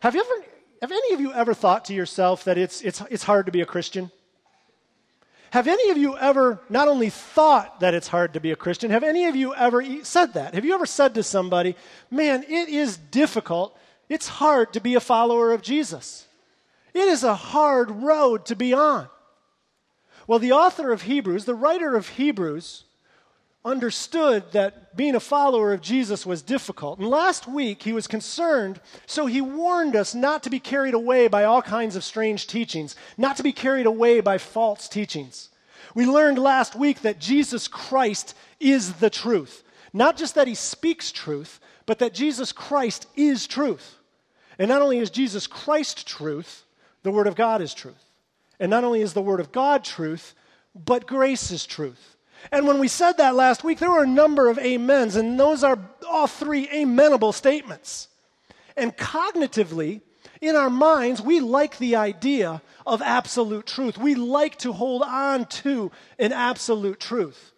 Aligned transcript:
Have 0.00 0.14
you 0.14 0.20
ever 0.20 0.46
have 0.82 0.92
any 0.92 1.14
of 1.14 1.20
you 1.20 1.32
ever 1.32 1.54
thought 1.54 1.86
to 1.86 1.94
yourself 1.94 2.44
that 2.44 2.58
it's 2.58 2.82
it's 2.82 3.02
it's 3.10 3.24
hard 3.24 3.46
to 3.46 3.52
be 3.52 3.60
a 3.60 3.66
Christian? 3.66 4.10
Have 5.50 5.68
any 5.68 5.90
of 5.90 5.96
you 5.96 6.16
ever 6.18 6.60
not 6.68 6.88
only 6.88 7.08
thought 7.08 7.80
that 7.80 7.94
it's 7.94 8.08
hard 8.08 8.34
to 8.34 8.40
be 8.40 8.50
a 8.50 8.56
Christian, 8.56 8.90
have 8.90 9.04
any 9.04 9.26
of 9.26 9.36
you 9.36 9.54
ever 9.54 9.82
said 10.04 10.34
that? 10.34 10.54
Have 10.54 10.64
you 10.64 10.74
ever 10.74 10.86
said 10.86 11.14
to 11.14 11.22
somebody, 11.22 11.76
man, 12.10 12.44
it 12.48 12.68
is 12.68 12.96
difficult, 12.96 13.78
it's 14.08 14.28
hard 14.28 14.72
to 14.72 14.80
be 14.80 14.94
a 14.94 15.00
follower 15.00 15.52
of 15.52 15.62
Jesus? 15.62 16.26
It 16.92 17.08
is 17.08 17.24
a 17.24 17.34
hard 17.34 17.90
road 17.90 18.44
to 18.46 18.56
be 18.56 18.74
on. 18.74 19.08
Well, 20.26 20.40
the 20.40 20.52
author 20.52 20.92
of 20.92 21.02
Hebrews, 21.02 21.44
the 21.44 21.54
writer 21.54 21.94
of 21.94 22.08
Hebrews, 22.08 22.84
understood 23.66 24.52
that 24.52 24.96
being 24.96 25.16
a 25.16 25.20
follower 25.20 25.74
of 25.74 25.82
Jesus 25.82 26.24
was 26.24 26.40
difficult. 26.40 26.98
And 26.98 27.08
last 27.08 27.46
week 27.48 27.82
he 27.82 27.92
was 27.92 28.06
concerned, 28.06 28.80
so 29.06 29.26
he 29.26 29.40
warned 29.40 29.96
us 29.96 30.14
not 30.14 30.44
to 30.44 30.50
be 30.50 30.60
carried 30.60 30.94
away 30.94 31.26
by 31.28 31.44
all 31.44 31.60
kinds 31.60 31.96
of 31.96 32.04
strange 32.04 32.46
teachings, 32.46 32.94
not 33.18 33.36
to 33.36 33.42
be 33.42 33.52
carried 33.52 33.86
away 33.86 34.20
by 34.20 34.38
false 34.38 34.88
teachings. 34.88 35.50
We 35.94 36.06
learned 36.06 36.38
last 36.38 36.76
week 36.76 37.02
that 37.02 37.18
Jesus 37.18 37.68
Christ 37.68 38.34
is 38.60 38.94
the 38.94 39.10
truth. 39.10 39.64
Not 39.92 40.16
just 40.16 40.36
that 40.36 40.48
he 40.48 40.54
speaks 40.54 41.10
truth, 41.10 41.58
but 41.86 41.98
that 41.98 42.14
Jesus 42.14 42.52
Christ 42.52 43.06
is 43.16 43.46
truth. 43.46 43.96
And 44.58 44.68
not 44.68 44.82
only 44.82 44.98
is 44.98 45.10
Jesus 45.10 45.46
Christ 45.46 46.06
truth, 46.06 46.64
the 47.02 47.10
Word 47.10 47.26
of 47.26 47.34
God 47.34 47.60
is 47.62 47.74
truth. 47.74 48.02
And 48.60 48.70
not 48.70 48.84
only 48.84 49.02
is 49.02 49.12
the 49.12 49.22
Word 49.22 49.40
of 49.40 49.52
God 49.52 49.84
truth, 49.84 50.34
but 50.74 51.06
grace 51.06 51.50
is 51.50 51.66
truth. 51.66 52.15
And 52.50 52.66
when 52.66 52.78
we 52.78 52.88
said 52.88 53.18
that 53.18 53.34
last 53.34 53.64
week, 53.64 53.78
there 53.78 53.90
were 53.90 54.04
a 54.04 54.08
number 54.08 54.48
of 54.48 54.58
amens, 54.58 55.16
and 55.16 55.38
those 55.38 55.64
are 55.64 55.78
all 56.08 56.26
three 56.26 56.68
amenable 56.68 57.32
statements. 57.32 58.08
And 58.76 58.96
cognitively, 58.96 60.02
in 60.40 60.54
our 60.54 60.70
minds, 60.70 61.22
we 61.22 61.40
like 61.40 61.78
the 61.78 61.96
idea 61.96 62.62
of 62.86 63.02
absolute 63.02 63.66
truth. 63.66 63.98
We 63.98 64.14
like 64.14 64.58
to 64.58 64.72
hold 64.72 65.02
on 65.02 65.46
to 65.46 65.90
an 66.18 66.32
absolute 66.32 67.00
truth. 67.00 67.52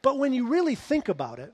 But 0.00 0.18
when 0.18 0.32
you 0.32 0.48
really 0.48 0.74
think 0.74 1.08
about 1.08 1.38
it, 1.38 1.52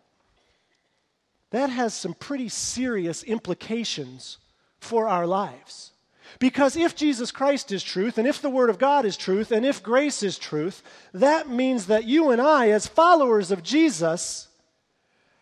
that 1.51 1.71
has 1.71 1.95
some 1.95 2.15
pretty 2.15 2.49
serious 2.49 3.23
implications 3.23 4.39
for 4.81 5.09
our 5.09 5.27
lives. 5.27 5.93
Because 6.39 6.77
if 6.77 6.95
Jesus 6.95 7.31
Christ 7.31 7.73
is 7.73 7.83
truth, 7.83 8.19
and 8.19 8.27
if 8.27 8.43
the 8.43 8.51
Word 8.51 8.71
of 8.71 8.79
God 8.79 9.05
is 9.05 9.17
truth, 9.17 9.53
and 9.53 9.65
if 9.65 9.83
grace 9.83 10.23
is 10.23 10.39
truth, 10.39 10.83
that 11.13 11.49
means 11.49 11.87
that 11.87 12.05
you 12.05 12.31
and 12.31 12.41
I, 12.41 12.71
as 12.71 12.87
followers 12.87 13.51
of 13.51 13.63
Jesus, 13.63 14.49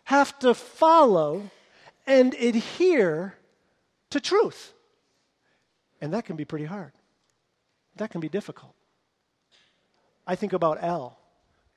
have 0.05 0.37
to 0.39 0.53
follow 0.53 1.49
and 2.05 2.33
adhere 2.35 3.35
to 4.09 4.19
truth. 4.19 4.73
And 6.01 6.13
that 6.13 6.25
can 6.25 6.35
be 6.35 6.45
pretty 6.45 6.65
hard. 6.65 6.91
That 7.95 8.11
can 8.11 8.21
be 8.21 8.29
difficult. 8.29 8.73
I 10.27 10.35
think 10.35 10.53
about 10.53 10.83
Elle, 10.83 11.17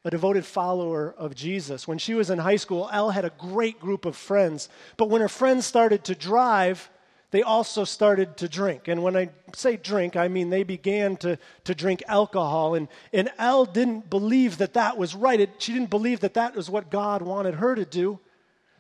a 0.05 0.11
devoted 0.11 0.45
follower 0.45 1.15
of 1.17 1.35
Jesus. 1.35 1.87
When 1.87 1.99
she 1.99 2.15
was 2.15 2.31
in 2.31 2.39
high 2.39 2.57
school, 2.57 2.89
Elle 2.93 3.11
had 3.11 3.25
a 3.25 3.33
great 3.39 3.81
group 3.81 4.05
of 4.05 4.17
friends. 4.17 4.69
But 4.97 5.11
when 5.11 5.21
her 5.21 5.29
friends 5.29 5.67
started 5.67 6.05
to 6.05 6.15
drive, 6.15 6.91
they 7.31 7.43
also 7.43 7.85
started 7.85 8.37
to 8.39 8.49
drink. 8.49 8.89
And 8.89 9.03
when 9.03 9.17
I 9.17 9.31
say 9.55 9.77
drink, 9.77 10.17
I 10.17 10.29
mean 10.29 10.51
they 10.51 10.63
began 10.63 11.17
to, 11.19 11.39
to 11.65 11.75
drink 11.75 12.03
alcohol. 12.07 12.75
And, 12.75 12.89
and 13.13 13.31
Elle 13.39 13.67
didn't 13.67 14.09
believe 14.09 14.59
that 14.59 14.75
that 14.75 14.97
was 14.97 15.15
right. 15.15 15.41
It, 15.41 15.51
she 15.59 15.73
didn't 15.73 15.91
believe 15.91 16.21
that 16.21 16.35
that 16.35 16.55
was 16.55 16.71
what 16.71 16.91
God 16.91 17.23
wanted 17.23 17.55
her 17.55 17.75
to 17.75 17.85
do. 17.85 18.21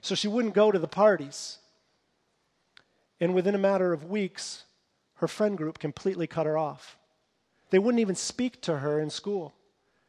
So 0.01 0.15
she 0.15 0.29
wouldn't 0.29 0.55
go 0.55 0.71
to 0.71 0.79
the 0.79 0.89
parties. 0.89 1.59
And 3.21 3.35
within 3.35 3.55
a 3.55 3.59
matter 3.59 3.93
of 3.93 4.05
weeks, 4.05 4.65
her 5.15 5.29
friend 5.29 5.57
group 5.57 5.79
completely 5.79 6.27
cut 6.27 6.47
her 6.47 6.57
off. 6.57 6.97
They 7.71 7.79
wouldn't 7.79 8.01
even 8.01 8.15
speak 8.15 8.61
to 8.63 8.79
her 8.79 9.01
in 9.01 9.11
school. 9.11 9.55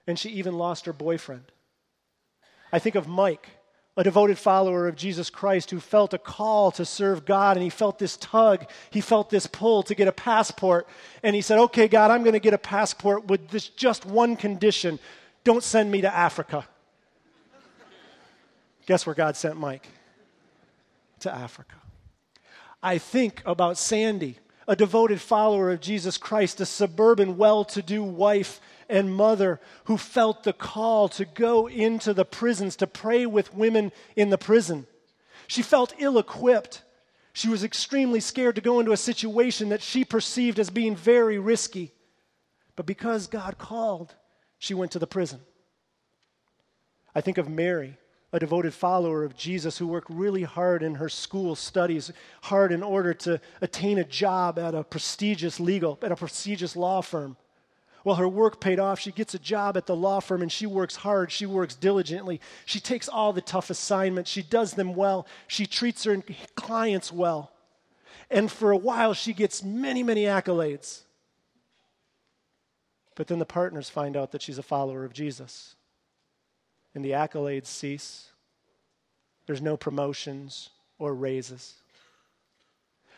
And 0.06 0.20
she 0.20 0.30
even 0.30 0.58
lost 0.58 0.86
her 0.86 0.94
boyfriend. 0.94 1.52
I 2.72 2.80
think 2.80 2.96
of 2.96 3.08
Mike 3.08 3.50
a 3.98 4.04
devoted 4.04 4.38
follower 4.38 4.88
of 4.88 4.96
Jesus 4.96 5.30
Christ 5.30 5.72
who 5.72 5.80
felt 5.80 6.14
a 6.14 6.20
call 6.20 6.72
to 6.72 6.86
serve 6.86 7.26
God 7.26 7.58
and 7.58 7.64
he 7.64 7.70
felt 7.70 7.98
this 7.98 8.16
tug, 8.16 8.66
he 8.92 9.02
felt 9.02 9.30
this 9.30 9.48
pull 9.48 9.84
to 9.84 9.96
get 9.96 10.08
a 10.08 10.12
passport. 10.12 10.88
And 11.24 11.36
he 11.36 11.42
said, 11.42 11.58
Okay, 11.58 11.88
God, 11.88 12.12
I'm 12.12 12.22
going 12.22 12.34
to 12.34 12.40
get 12.40 12.54
a 12.54 12.60
passport 12.60 13.26
with 13.26 13.50
this 13.50 13.68
just 13.68 14.06
one 14.06 14.36
condition 14.36 15.00
don't 15.48 15.64
send 15.64 15.90
me 15.90 16.02
to 16.02 16.14
Africa. 16.14 16.68
Guess 18.86 19.06
where 19.06 19.16
God 19.16 19.38
sent 19.38 19.56
Mike? 19.56 19.88
To 21.22 21.34
Africa. 21.34 21.76
I 22.84 22.98
think 22.98 23.42
about 23.46 23.78
Sandy, 23.78 24.40
a 24.68 24.76
devoted 24.76 25.22
follower 25.22 25.72
of 25.72 25.82
Jesus 25.82 26.18
Christ, 26.18 26.60
a 26.60 26.66
suburban, 26.66 27.38
well 27.38 27.64
to 27.66 27.82
do 27.82 28.04
wife 28.04 28.60
and 28.90 29.14
mother 29.14 29.60
who 29.86 29.98
felt 29.98 30.44
the 30.44 30.54
call 30.54 31.10
to 31.10 31.26
go 31.26 31.68
into 31.68 32.14
the 32.14 32.26
prisons 32.26 32.76
to 32.78 32.88
pray 32.88 33.26
with 33.26 33.54
women 33.54 33.92
in 34.16 34.30
the 34.30 34.38
prison. 34.38 34.86
She 35.48 35.62
felt 35.62 35.94
ill 35.98 36.18
equipped. 36.18 36.84
She 37.34 37.48
was 37.48 37.64
extremely 37.64 38.20
scared 38.20 38.56
to 38.56 38.62
go 38.62 38.80
into 38.80 38.92
a 38.92 38.98
situation 38.98 39.70
that 39.70 39.82
she 39.82 40.04
perceived 40.04 40.60
as 40.60 40.70
being 40.70 40.96
very 40.96 41.38
risky. 41.38 41.94
But 42.76 42.86
because 42.86 43.28
God 43.28 43.58
called, 43.58 44.16
she 44.58 44.74
went 44.74 44.92
to 44.92 45.00
the 45.00 45.08
prison. 45.08 45.40
I 47.16 47.22
think 47.22 47.38
of 47.38 47.50
Mary, 47.50 47.98
a 48.34 48.40
devoted 48.40 48.74
follower 48.74 49.24
of 49.24 49.38
Jesus 49.38 49.78
who 49.78 49.88
worked 49.88 50.10
really 50.10 50.44
hard 50.44 50.84
in 50.84 50.96
her 50.96 51.10
school 51.10 51.56
studies, 51.56 52.12
hard 52.44 52.72
in 52.72 52.84
order 52.84 53.14
to 53.14 53.40
attain 53.62 53.98
a 53.98 54.04
job 54.04 54.60
at 54.60 54.76
a 54.76 54.84
prestigious 54.84 55.60
legal, 55.60 55.98
at 56.02 56.12
a 56.12 56.16
prestigious 56.16 56.76
law 56.76 57.02
firm. 57.02 57.38
Well, 58.04 58.18
her 58.18 58.28
work 58.28 58.62
paid 58.62 58.80
off. 58.80 59.00
She 59.00 59.12
gets 59.12 59.34
a 59.34 59.40
job 59.40 59.76
at 59.76 59.86
the 59.86 59.96
law 59.96 60.20
firm 60.20 60.42
and 60.42 60.52
she 60.52 60.66
works 60.66 60.98
hard. 60.98 61.32
She 61.32 61.46
works 61.46 61.76
diligently. 61.76 62.40
She 62.66 62.80
takes 62.80 63.10
all 63.10 63.34
the 63.34 63.42
tough 63.42 63.70
assignments. 63.70 64.30
She 64.30 64.42
does 64.42 64.74
them 64.74 64.94
well. 64.94 65.28
She 65.48 65.66
treats 65.66 66.04
her 66.04 66.22
clients 66.56 67.12
well. 67.12 67.52
And 68.30 68.52
for 68.52 68.72
a 68.72 68.78
while, 68.78 69.14
she 69.14 69.34
gets 69.34 69.64
many, 69.64 70.04
many 70.04 70.24
accolades. 70.24 71.02
But 73.16 73.28
then 73.28 73.40
the 73.40 73.46
partners 73.46 73.90
find 73.90 74.16
out 74.16 74.32
that 74.32 74.42
she's 74.42 74.58
a 74.58 74.64
follower 74.64 75.04
of 75.04 75.14
Jesus. 75.14 75.76
And 76.98 77.06
the 77.06 77.12
accolades 77.12 77.68
cease. 77.68 78.32
There's 79.46 79.62
no 79.62 79.78
promotions 79.78 80.72
or 80.98 81.14
raises. 81.14 81.76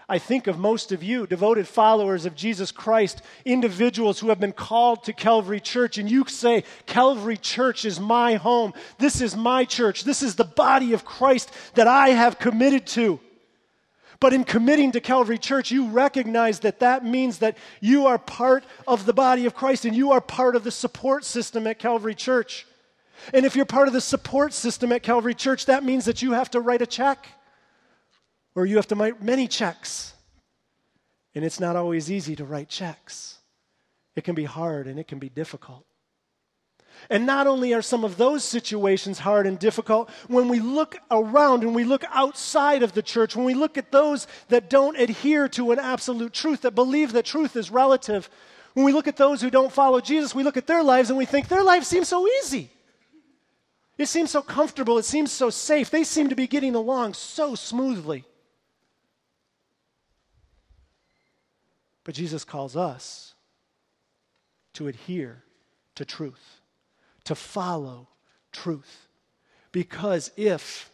I 0.09 0.17
think 0.17 0.47
of 0.47 0.59
most 0.59 0.91
of 0.91 1.01
you, 1.01 1.25
devoted 1.25 1.65
followers 1.65 2.25
of 2.25 2.35
Jesus 2.35 2.73
Christ, 2.73 3.21
individuals 3.45 4.19
who 4.19 4.27
have 4.27 4.39
been 4.41 4.51
called 4.51 5.05
to 5.05 5.13
Calvary 5.13 5.61
Church, 5.61 5.97
and 5.97 6.11
you 6.11 6.25
say, 6.27 6.65
Calvary 6.87 7.37
Church 7.37 7.85
is 7.85 8.01
my 8.01 8.33
home. 8.35 8.73
This 8.97 9.21
is 9.21 9.33
my 9.33 9.63
church. 9.63 10.03
This 10.03 10.23
is 10.23 10.35
the 10.35 10.43
body 10.43 10.91
of 10.91 11.05
Christ 11.05 11.49
that 11.75 11.87
I 11.87 12.09
have 12.09 12.37
committed 12.37 12.85
to. 12.87 13.17
But 14.19 14.33
in 14.33 14.43
committing 14.43 14.91
to 14.91 14.99
Calvary 14.99 15.37
Church, 15.37 15.71
you 15.71 15.87
recognize 15.87 16.59
that 16.59 16.81
that 16.81 17.05
means 17.05 17.37
that 17.37 17.57
you 17.79 18.07
are 18.07 18.17
part 18.17 18.65
of 18.85 19.05
the 19.05 19.13
body 19.13 19.45
of 19.45 19.55
Christ 19.55 19.85
and 19.85 19.95
you 19.95 20.11
are 20.11 20.19
part 20.19 20.57
of 20.57 20.65
the 20.65 20.71
support 20.71 21.23
system 21.23 21.65
at 21.65 21.79
Calvary 21.79 22.13
Church. 22.13 22.65
And 23.33 23.45
if 23.45 23.55
you're 23.55 23.65
part 23.65 23.87
of 23.87 23.93
the 23.93 24.01
support 24.01 24.53
system 24.53 24.91
at 24.91 25.03
Calvary 25.03 25.35
Church, 25.35 25.65
that 25.65 25.83
means 25.83 26.05
that 26.05 26.21
you 26.21 26.33
have 26.33 26.51
to 26.51 26.59
write 26.59 26.81
a 26.81 26.87
check 26.87 27.27
or 28.55 28.65
you 28.65 28.75
have 28.75 28.87
to 28.87 28.95
write 28.95 29.21
many 29.21 29.47
checks. 29.47 30.13
And 31.35 31.45
it's 31.45 31.59
not 31.59 31.75
always 31.75 32.11
easy 32.11 32.35
to 32.35 32.45
write 32.45 32.69
checks. 32.69 33.37
It 34.15 34.23
can 34.23 34.35
be 34.35 34.45
hard 34.45 34.87
and 34.87 34.99
it 34.99 35.07
can 35.07 35.19
be 35.19 35.29
difficult. 35.29 35.85
And 37.09 37.25
not 37.25 37.47
only 37.47 37.73
are 37.73 37.81
some 37.81 38.03
of 38.03 38.17
those 38.17 38.43
situations 38.43 39.19
hard 39.19 39.47
and 39.47 39.57
difficult, 39.57 40.09
when 40.27 40.49
we 40.49 40.59
look 40.59 40.97
around 41.09 41.63
and 41.63 41.73
we 41.73 41.85
look 41.85 42.03
outside 42.09 42.83
of 42.83 42.93
the 42.93 43.01
church, 43.01 43.35
when 43.35 43.45
we 43.45 43.53
look 43.53 43.77
at 43.77 43.91
those 43.91 44.27
that 44.49 44.69
don't 44.69 44.99
adhere 44.99 45.47
to 45.49 45.71
an 45.71 45.79
absolute 45.79 46.33
truth, 46.33 46.61
that 46.61 46.75
believe 46.75 47.13
that 47.13 47.25
truth 47.25 47.55
is 47.55 47.71
relative, 47.71 48.29
when 48.73 48.85
we 48.85 48.91
look 48.91 49.07
at 49.07 49.17
those 49.17 49.41
who 49.41 49.49
don't 49.49 49.71
follow 49.71 50.01
Jesus, 50.01 50.35
we 50.35 50.43
look 50.43 50.57
at 50.57 50.67
their 50.67 50.83
lives 50.83 51.09
and 51.09 51.17
we 51.17 51.25
think 51.25 51.47
their 51.47 51.63
life 51.63 51.83
seems 51.83 52.07
so 52.07 52.27
easy. 52.41 52.69
It 53.99 54.07
seems 54.07 54.31
so 54.31 54.41
comfortable. 54.41 54.97
It 54.97 55.03
seems 55.03 55.29
so 55.29 55.49
safe. 55.49 55.89
They 55.91 56.05
seem 56.05 56.29
to 56.29 56.35
be 56.35 56.47
getting 56.47 56.73
along 56.73 57.15
so 57.15 57.53
smoothly. 57.53 58.23
But 62.05 62.15
Jesus 62.15 62.45
calls 62.45 62.77
us 62.77 63.35
to 64.73 64.87
adhere 64.87 65.43
to 65.95 66.05
truth, 66.05 66.61
to 67.25 67.35
follow 67.35 68.07
truth. 68.53 69.09
Because 69.73 70.31
if 70.37 70.89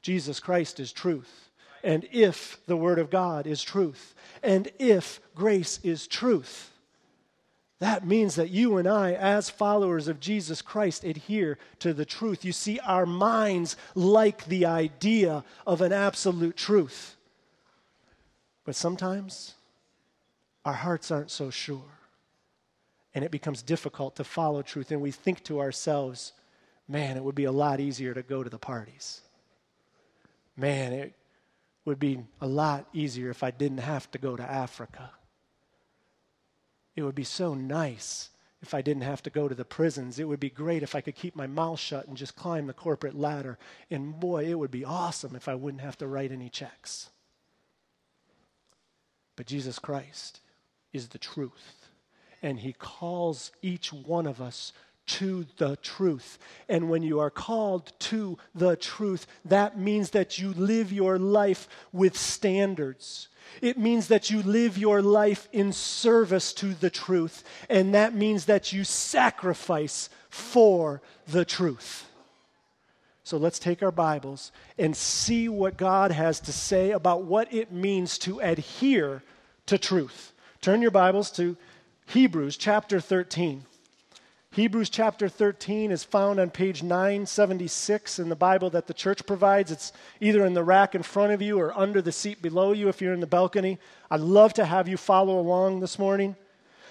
Jesus 0.00 0.40
Christ 0.40 0.80
is 0.80 0.90
truth, 0.90 1.50
and 1.84 2.08
if 2.10 2.58
the 2.66 2.78
Word 2.78 2.98
of 2.98 3.10
God 3.10 3.46
is 3.46 3.62
truth, 3.62 4.14
and 4.42 4.72
if 4.78 5.20
grace 5.34 5.80
is 5.82 6.06
truth, 6.06 6.72
that 7.80 8.04
means 8.04 8.34
that 8.34 8.50
you 8.50 8.76
and 8.76 8.88
I, 8.88 9.12
as 9.12 9.50
followers 9.50 10.08
of 10.08 10.18
Jesus 10.18 10.62
Christ, 10.62 11.04
adhere 11.04 11.58
to 11.78 11.94
the 11.94 12.04
truth. 12.04 12.44
You 12.44 12.52
see, 12.52 12.80
our 12.80 13.06
minds 13.06 13.76
like 13.94 14.44
the 14.46 14.66
idea 14.66 15.44
of 15.64 15.80
an 15.80 15.92
absolute 15.92 16.56
truth. 16.56 17.16
But 18.64 18.74
sometimes 18.74 19.54
our 20.64 20.72
hearts 20.72 21.12
aren't 21.12 21.30
so 21.30 21.50
sure. 21.50 21.98
And 23.14 23.24
it 23.24 23.30
becomes 23.30 23.62
difficult 23.62 24.16
to 24.16 24.24
follow 24.24 24.62
truth. 24.62 24.90
And 24.90 25.00
we 25.00 25.12
think 25.12 25.44
to 25.44 25.60
ourselves, 25.60 26.32
man, 26.88 27.16
it 27.16 27.22
would 27.22 27.36
be 27.36 27.44
a 27.44 27.52
lot 27.52 27.78
easier 27.78 28.12
to 28.12 28.22
go 28.22 28.42
to 28.42 28.50
the 28.50 28.58
parties. 28.58 29.20
Man, 30.56 30.92
it 30.92 31.14
would 31.84 32.00
be 32.00 32.24
a 32.40 32.46
lot 32.46 32.86
easier 32.92 33.30
if 33.30 33.44
I 33.44 33.52
didn't 33.52 33.78
have 33.78 34.10
to 34.10 34.18
go 34.18 34.36
to 34.36 34.42
Africa. 34.42 35.12
It 36.98 37.04
would 37.04 37.14
be 37.14 37.22
so 37.22 37.54
nice 37.54 38.30
if 38.60 38.74
I 38.74 38.82
didn't 38.82 39.04
have 39.04 39.22
to 39.22 39.30
go 39.30 39.46
to 39.46 39.54
the 39.54 39.64
prisons. 39.64 40.18
It 40.18 40.26
would 40.26 40.40
be 40.40 40.50
great 40.50 40.82
if 40.82 40.96
I 40.96 41.00
could 41.00 41.14
keep 41.14 41.36
my 41.36 41.46
mouth 41.46 41.78
shut 41.78 42.08
and 42.08 42.16
just 42.16 42.34
climb 42.34 42.66
the 42.66 42.72
corporate 42.72 43.14
ladder. 43.14 43.56
And 43.88 44.18
boy, 44.18 44.46
it 44.46 44.58
would 44.58 44.72
be 44.72 44.84
awesome 44.84 45.36
if 45.36 45.46
I 45.46 45.54
wouldn't 45.54 45.84
have 45.84 45.96
to 45.98 46.08
write 46.08 46.32
any 46.32 46.48
checks. 46.48 47.10
But 49.36 49.46
Jesus 49.46 49.78
Christ 49.78 50.40
is 50.92 51.10
the 51.10 51.18
truth. 51.18 51.88
And 52.42 52.58
he 52.58 52.72
calls 52.72 53.52
each 53.62 53.92
one 53.92 54.26
of 54.26 54.42
us 54.42 54.72
to 55.08 55.46
the 55.56 55.76
truth. 55.76 56.38
And 56.68 56.88
when 56.88 57.02
you 57.02 57.20
are 57.20 57.30
called 57.30 57.92
to 58.00 58.38
the 58.54 58.76
truth, 58.76 59.26
that 59.44 59.78
means 59.78 60.10
that 60.10 60.38
you 60.38 60.52
live 60.52 60.92
your 60.92 61.18
life 61.18 61.68
with 61.92 62.16
standards. 62.16 63.28
It 63.60 63.78
means 63.78 64.08
that 64.08 64.30
you 64.30 64.42
live 64.42 64.78
your 64.78 65.02
life 65.02 65.48
in 65.52 65.72
service 65.72 66.52
to 66.54 66.74
the 66.74 66.90
truth. 66.90 67.44
And 67.68 67.94
that 67.94 68.14
means 68.14 68.44
that 68.44 68.72
you 68.72 68.84
sacrifice 68.84 70.10
for 70.28 71.00
the 71.26 71.44
truth. 71.44 72.04
So 73.24 73.36
let's 73.36 73.58
take 73.58 73.82
our 73.82 73.92
Bibles 73.92 74.52
and 74.78 74.96
see 74.96 75.48
what 75.48 75.76
God 75.76 76.12
has 76.12 76.40
to 76.40 76.52
say 76.52 76.92
about 76.92 77.24
what 77.24 77.52
it 77.52 77.72
means 77.72 78.16
to 78.20 78.40
adhere 78.40 79.22
to 79.66 79.76
truth. 79.76 80.32
Turn 80.62 80.80
your 80.80 80.90
Bibles 80.90 81.30
to 81.32 81.56
Hebrews 82.06 82.56
chapter 82.56 83.00
13. 83.00 83.64
Hebrews 84.52 84.88
chapter 84.88 85.28
13 85.28 85.90
is 85.90 86.04
found 86.04 86.40
on 86.40 86.50
page 86.50 86.82
976 86.82 88.18
in 88.18 88.30
the 88.30 88.34
Bible 88.34 88.70
that 88.70 88.86
the 88.86 88.94
church 88.94 89.26
provides. 89.26 89.70
It's 89.70 89.92
either 90.20 90.44
in 90.46 90.54
the 90.54 90.64
rack 90.64 90.94
in 90.94 91.02
front 91.02 91.32
of 91.32 91.42
you 91.42 91.60
or 91.60 91.78
under 91.78 92.00
the 92.00 92.12
seat 92.12 92.40
below 92.40 92.72
you 92.72 92.88
if 92.88 93.02
you're 93.02 93.12
in 93.12 93.20
the 93.20 93.26
balcony. 93.26 93.78
I'd 94.10 94.20
love 94.20 94.54
to 94.54 94.64
have 94.64 94.88
you 94.88 94.96
follow 94.96 95.38
along 95.38 95.80
this 95.80 95.98
morning. 95.98 96.34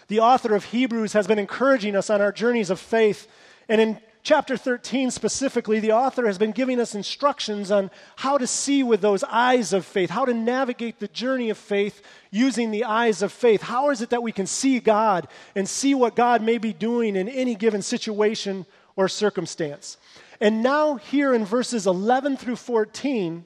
The 0.07 0.19
author 0.19 0.53
of 0.53 0.65
Hebrews 0.65 1.13
has 1.13 1.25
been 1.25 1.39
encouraging 1.39 1.95
us 1.95 2.11
on 2.11 2.21
our 2.21 2.31
journeys 2.31 2.69
of 2.69 2.79
faith. 2.79 3.27
And 3.67 3.81
in 3.81 3.99
chapter 4.27 4.57
13 4.57 5.09
specifically, 5.09 5.79
the 5.79 5.93
author 5.93 6.27
has 6.27 6.37
been 6.37 6.51
giving 6.51 6.81
us 6.81 6.93
instructions 6.93 7.71
on 7.71 7.89
how 8.17 8.37
to 8.37 8.45
see 8.45 8.83
with 8.83 8.99
those 8.99 9.23
eyes 9.23 9.71
of 9.71 9.85
faith, 9.85 10.09
how 10.09 10.25
to 10.25 10.33
navigate 10.33 10.99
the 10.99 11.07
journey 11.07 11.49
of 11.49 11.57
faith 11.57 12.01
using 12.29 12.69
the 12.69 12.83
eyes 12.83 13.21
of 13.21 13.31
faith. 13.31 13.61
How 13.61 13.89
is 13.89 14.01
it 14.01 14.09
that 14.09 14.21
we 14.21 14.33
can 14.33 14.45
see 14.45 14.81
God 14.81 15.29
and 15.55 15.65
see 15.67 15.95
what 15.95 16.17
God 16.17 16.41
may 16.41 16.57
be 16.57 16.73
doing 16.73 17.15
in 17.15 17.29
any 17.29 17.55
given 17.55 17.81
situation 17.81 18.65
or 18.97 19.07
circumstance? 19.07 19.95
And 20.41 20.61
now, 20.61 20.95
here 20.95 21.33
in 21.33 21.45
verses 21.45 21.87
11 21.87 22.35
through 22.35 22.57
14, 22.57 23.45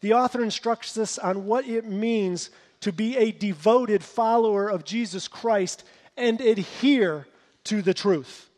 the 0.00 0.14
author 0.14 0.42
instructs 0.42 0.98
us 0.98 1.16
on 1.16 1.46
what 1.46 1.64
it 1.64 1.84
means 1.84 2.50
to 2.80 2.92
be 2.92 3.16
a 3.16 3.30
devoted 3.30 4.02
follower 4.02 4.68
of 4.68 4.82
Jesus 4.82 5.28
Christ 5.28 5.84
and 6.16 6.40
adhere 6.40 7.28
to 7.62 7.82
the 7.82 7.94
truth 7.94 8.48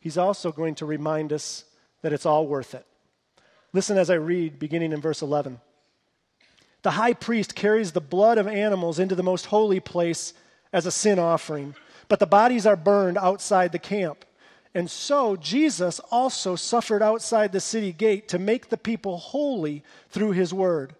he's 0.00 0.18
also 0.18 0.52
going 0.52 0.74
to 0.76 0.86
remind 0.86 1.32
us 1.32 1.64
that 2.02 2.12
it's 2.12 2.26
all 2.26 2.46
worth 2.46 2.74
it. 2.74 2.86
Listen 3.72 3.98
as 3.98 4.10
I 4.10 4.14
read, 4.14 4.58
beginning 4.58 4.92
in 4.92 5.00
verse 5.00 5.22
11. 5.22 5.60
The 6.82 6.92
high 6.92 7.12
priest 7.12 7.54
carries 7.54 7.92
the 7.92 8.00
blood 8.00 8.38
of 8.38 8.46
animals 8.46 8.98
into 8.98 9.14
the 9.14 9.22
most 9.22 9.46
holy 9.46 9.80
place 9.80 10.32
as 10.72 10.86
a 10.86 10.90
sin 10.90 11.18
offering, 11.18 11.74
but 12.08 12.18
the 12.18 12.26
bodies 12.26 12.66
are 12.66 12.76
burned 12.76 13.18
outside 13.18 13.72
the 13.72 13.78
camp. 13.78 14.24
And 14.74 14.90
so 14.90 15.36
Jesus 15.36 15.98
also 16.10 16.54
suffered 16.54 17.02
outside 17.02 17.52
the 17.52 17.60
city 17.60 17.92
gate 17.92 18.28
to 18.28 18.38
make 18.38 18.68
the 18.68 18.76
people 18.76 19.16
holy 19.16 19.82
through 20.10 20.32
his 20.32 20.54
word. 20.54 20.94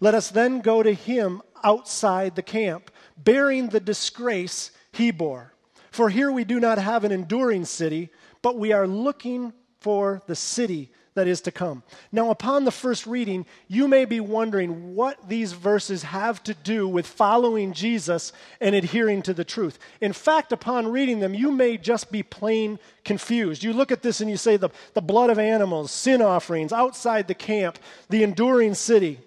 Let 0.00 0.14
us 0.14 0.30
then 0.30 0.60
go 0.60 0.82
to 0.82 0.92
him 0.92 1.42
outside 1.62 2.36
the 2.36 2.42
camp, 2.42 2.90
bearing 3.16 3.68
the 3.68 3.80
disgrace 3.80 4.70
he 4.92 5.10
bore. 5.10 5.52
For 5.90 6.08
here 6.08 6.30
we 6.30 6.44
do 6.44 6.60
not 6.60 6.78
have 6.78 7.04
an 7.04 7.12
enduring 7.12 7.64
city 7.64 8.10
but 8.42 8.58
we 8.58 8.72
are 8.72 8.86
looking 8.86 9.52
for 9.80 10.22
the 10.26 10.36
city 10.36 10.90
that 11.18 11.26
is 11.26 11.40
to 11.40 11.50
come. 11.50 11.82
Now, 12.12 12.30
upon 12.30 12.64
the 12.64 12.70
first 12.70 13.04
reading, 13.04 13.44
you 13.66 13.88
may 13.88 14.04
be 14.04 14.20
wondering 14.20 14.94
what 14.94 15.28
these 15.28 15.52
verses 15.52 16.04
have 16.04 16.42
to 16.44 16.54
do 16.54 16.86
with 16.86 17.08
following 17.08 17.72
Jesus 17.72 18.32
and 18.60 18.74
adhering 18.74 19.22
to 19.22 19.34
the 19.34 19.44
truth. 19.44 19.80
In 20.00 20.12
fact, 20.12 20.52
upon 20.52 20.86
reading 20.86 21.18
them, 21.18 21.34
you 21.34 21.50
may 21.50 21.76
just 21.76 22.12
be 22.12 22.22
plain 22.22 22.78
confused. 23.04 23.64
You 23.64 23.72
look 23.72 23.90
at 23.90 24.02
this 24.02 24.20
and 24.20 24.30
you 24.30 24.36
say, 24.36 24.56
the, 24.56 24.70
the 24.94 25.02
blood 25.02 25.30
of 25.30 25.40
animals, 25.40 25.90
sin 25.90 26.22
offerings, 26.22 26.72
outside 26.72 27.26
the 27.26 27.34
camp, 27.34 27.80
the 28.08 28.22
enduring 28.22 28.74
city. 28.74 29.18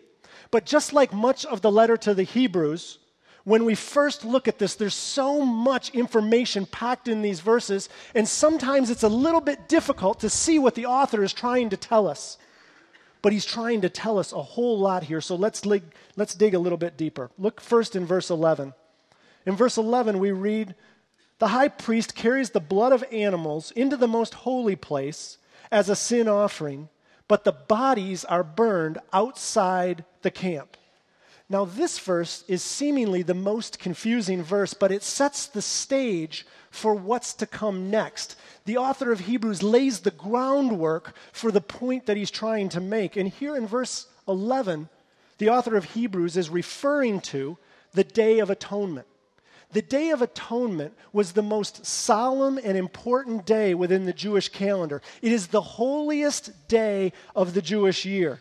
But 0.50 0.66
just 0.66 0.94
like 0.94 1.12
much 1.12 1.46
of 1.46 1.62
the 1.62 1.72
letter 1.72 1.98
to 1.98 2.14
the 2.14 2.24
Hebrews, 2.24 3.00
when 3.44 3.66
we 3.66 3.76
first 3.76 4.24
look 4.24 4.48
at 4.48 4.60
this, 4.60 4.76
there's 4.76 4.94
so 4.94 5.42
much 5.42 5.90
information 5.92 6.66
packed 6.66 7.08
in 7.08 7.22
these 7.22 7.40
verses, 7.40 7.90
and 8.14 8.28
sometimes 8.28 8.90
it's 8.90 9.04
a 9.04 9.10
little 9.10 9.42
bit 9.42 9.68
difficult 9.68 10.20
to 10.20 10.30
see 10.30 10.60
what 10.60 10.76
the 10.76 10.86
author 10.86 11.24
is 11.24 11.34
trying 11.34 11.70
to 11.70 11.78
tell 11.78 12.08
us. 12.08 12.38
But 13.22 13.34
he's 13.34 13.46
trying 13.46 13.82
to 13.82 13.90
tell 13.90 14.20
us 14.20 14.32
a 14.32 14.42
whole 14.42 14.80
lot 14.80 15.04
here, 15.04 15.22
so 15.22 15.36
let's, 15.36 15.66
lig- 15.66 15.94
let's 16.16 16.36
dig 16.36 16.54
a 16.54 16.60
little 16.60 16.78
bit 16.78 16.98
deeper. 16.98 17.32
Look 17.38 17.62
first 17.62 17.96
in 17.96 18.06
verse 18.06 18.30
11. 18.30 18.74
In 19.46 19.56
verse 19.56 19.78
11, 19.78 20.20
we 20.20 20.32
read 20.32 20.76
The 21.40 21.50
high 21.50 21.68
priest 21.68 22.16
carries 22.16 22.52
the 22.52 22.60
blood 22.60 22.94
of 22.94 23.04
animals 23.12 23.72
into 23.72 23.98
the 23.98 24.08
most 24.08 24.36
holy 24.36 24.76
place 24.76 25.38
as 25.72 25.90
a 25.90 25.96
sin 25.96 26.28
offering, 26.28 26.90
but 27.28 27.44
the 27.44 27.52
bodies 27.52 28.24
are 28.26 28.44
burned 28.44 29.00
outside 29.14 30.04
the 30.22 30.32
camp. 30.32 30.78
Now, 31.52 31.66
this 31.66 32.00
verse 32.00 32.46
is 32.48 32.64
seemingly 32.64 33.24
the 33.24 33.34
most 33.34 33.78
confusing 33.78 34.42
verse, 34.42 34.74
but 34.74 34.90
it 34.90 35.04
sets 35.04 35.48
the 35.48 35.62
stage 35.62 36.46
for 36.70 36.96
what's 36.96 37.34
to 37.34 37.46
come 37.46 37.92
next. 37.92 38.38
The 38.64 38.78
author 38.78 39.12
of 39.12 39.20
Hebrews 39.20 39.62
lays 39.62 40.00
the 40.00 40.12
groundwork 40.12 41.14
for 41.34 41.52
the 41.52 41.60
point 41.60 42.06
that 42.06 42.16
he's 42.16 42.32
trying 42.32 42.70
to 42.70 42.80
make. 42.80 43.18
And 43.18 43.28
here 43.28 43.58
in 43.58 43.68
verse 43.68 44.08
11, 44.30 44.88
the 45.40 45.50
author 45.50 45.76
of 45.76 45.84
Hebrews 45.84 46.38
is 46.38 46.50
referring 46.50 47.20
to 47.22 47.58
the 47.94 48.06
Day 48.06 48.40
of 48.40 48.50
Atonement. 48.50 49.08
The 49.74 49.82
Day 49.82 50.12
of 50.12 50.22
Atonement 50.22 50.94
was 51.12 51.34
the 51.34 51.42
most 51.42 51.86
solemn 51.86 52.62
and 52.64 52.78
important 52.78 53.46
day 53.46 53.74
within 53.74 54.06
the 54.06 54.14
Jewish 54.14 54.48
calendar. 54.48 55.02
It 55.22 55.34
is 55.34 55.48
the 55.48 55.60
holiest 55.60 56.70
day 56.70 57.12
of 57.36 57.54
the 57.54 57.62
Jewish 57.62 58.06
year. 58.06 58.40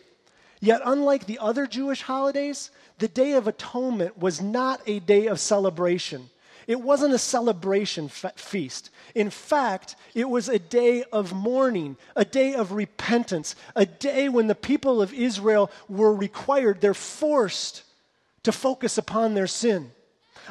Yet, 0.61 0.81
unlike 0.85 1.25
the 1.25 1.39
other 1.39 1.67
Jewish 1.67 2.03
holidays, 2.03 2.69
the 3.01 3.07
Day 3.07 3.33
of 3.33 3.47
Atonement 3.47 4.19
was 4.19 4.41
not 4.41 4.79
a 4.85 4.99
day 4.99 5.25
of 5.25 5.39
celebration. 5.39 6.29
It 6.67 6.79
wasn't 6.79 7.15
a 7.15 7.17
celebration 7.17 8.09
fe- 8.09 8.29
feast. 8.35 8.91
In 9.15 9.31
fact, 9.31 9.95
it 10.13 10.29
was 10.29 10.47
a 10.47 10.59
day 10.59 11.03
of 11.11 11.33
mourning, 11.33 11.97
a 12.15 12.23
day 12.23 12.53
of 12.53 12.73
repentance, 12.73 13.55
a 13.75 13.87
day 13.87 14.29
when 14.29 14.45
the 14.45 14.53
people 14.53 15.01
of 15.01 15.15
Israel 15.15 15.71
were 15.89 16.13
required, 16.13 16.79
they're 16.79 16.93
forced 16.93 17.81
to 18.43 18.51
focus 18.51 18.99
upon 18.99 19.33
their 19.33 19.47
sin. 19.47 19.91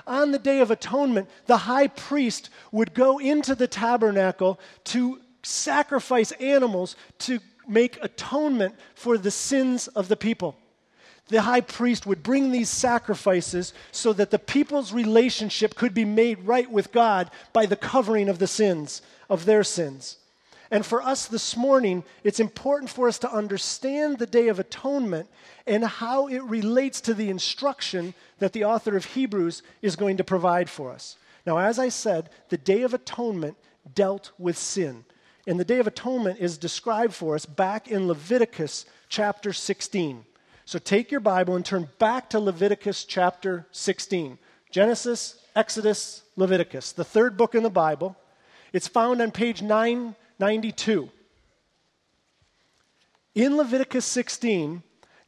On 0.04 0.32
the 0.32 0.38
Day 0.38 0.58
of 0.58 0.72
Atonement, 0.72 1.28
the 1.46 1.56
high 1.56 1.86
priest 1.86 2.50
would 2.72 2.94
go 2.94 3.18
into 3.18 3.54
the 3.54 3.68
tabernacle 3.68 4.58
to 4.86 5.20
sacrifice 5.44 6.32
animals 6.32 6.96
to 7.20 7.38
make 7.68 8.02
atonement 8.02 8.74
for 8.96 9.16
the 9.16 9.30
sins 9.30 9.86
of 9.86 10.08
the 10.08 10.16
people. 10.16 10.56
The 11.30 11.42
high 11.42 11.60
priest 11.60 12.06
would 12.06 12.24
bring 12.24 12.50
these 12.50 12.68
sacrifices 12.68 13.72
so 13.92 14.12
that 14.14 14.32
the 14.32 14.38
people's 14.38 14.92
relationship 14.92 15.76
could 15.76 15.94
be 15.94 16.04
made 16.04 16.40
right 16.40 16.68
with 16.68 16.90
God 16.90 17.30
by 17.52 17.66
the 17.66 17.76
covering 17.76 18.28
of 18.28 18.40
the 18.40 18.48
sins, 18.48 19.00
of 19.28 19.44
their 19.44 19.62
sins. 19.62 20.16
And 20.72 20.84
for 20.84 21.02
us 21.02 21.26
this 21.26 21.56
morning, 21.56 22.02
it's 22.24 22.40
important 22.40 22.90
for 22.90 23.06
us 23.06 23.18
to 23.20 23.32
understand 23.32 24.18
the 24.18 24.26
Day 24.26 24.48
of 24.48 24.58
Atonement 24.58 25.28
and 25.68 25.84
how 25.84 26.26
it 26.26 26.42
relates 26.42 27.00
to 27.02 27.14
the 27.14 27.30
instruction 27.30 28.12
that 28.40 28.52
the 28.52 28.64
author 28.64 28.96
of 28.96 29.04
Hebrews 29.04 29.62
is 29.82 29.94
going 29.94 30.16
to 30.16 30.24
provide 30.24 30.68
for 30.68 30.90
us. 30.90 31.16
Now, 31.46 31.58
as 31.58 31.78
I 31.78 31.90
said, 31.90 32.30
the 32.48 32.58
Day 32.58 32.82
of 32.82 32.92
Atonement 32.92 33.56
dealt 33.94 34.32
with 34.36 34.58
sin. 34.58 35.04
And 35.46 35.60
the 35.60 35.64
Day 35.64 35.78
of 35.78 35.86
Atonement 35.86 36.40
is 36.40 36.58
described 36.58 37.14
for 37.14 37.36
us 37.36 37.46
back 37.46 37.88
in 37.88 38.08
Leviticus 38.08 38.84
chapter 39.08 39.52
16. 39.52 40.24
So 40.70 40.78
take 40.78 41.10
your 41.10 41.18
Bible 41.18 41.56
and 41.56 41.66
turn 41.66 41.88
back 41.98 42.30
to 42.30 42.38
Leviticus 42.38 43.02
chapter 43.02 43.66
16. 43.72 44.38
Genesis, 44.70 45.44
Exodus, 45.56 46.22
Leviticus, 46.36 46.92
the 46.92 47.02
third 47.02 47.36
book 47.36 47.56
in 47.56 47.64
the 47.64 47.70
Bible. 47.70 48.14
It's 48.72 48.86
found 48.86 49.20
on 49.20 49.32
page 49.32 49.62
992. 49.62 51.10
In 53.34 53.56
Leviticus 53.56 54.04
16, 54.04 54.84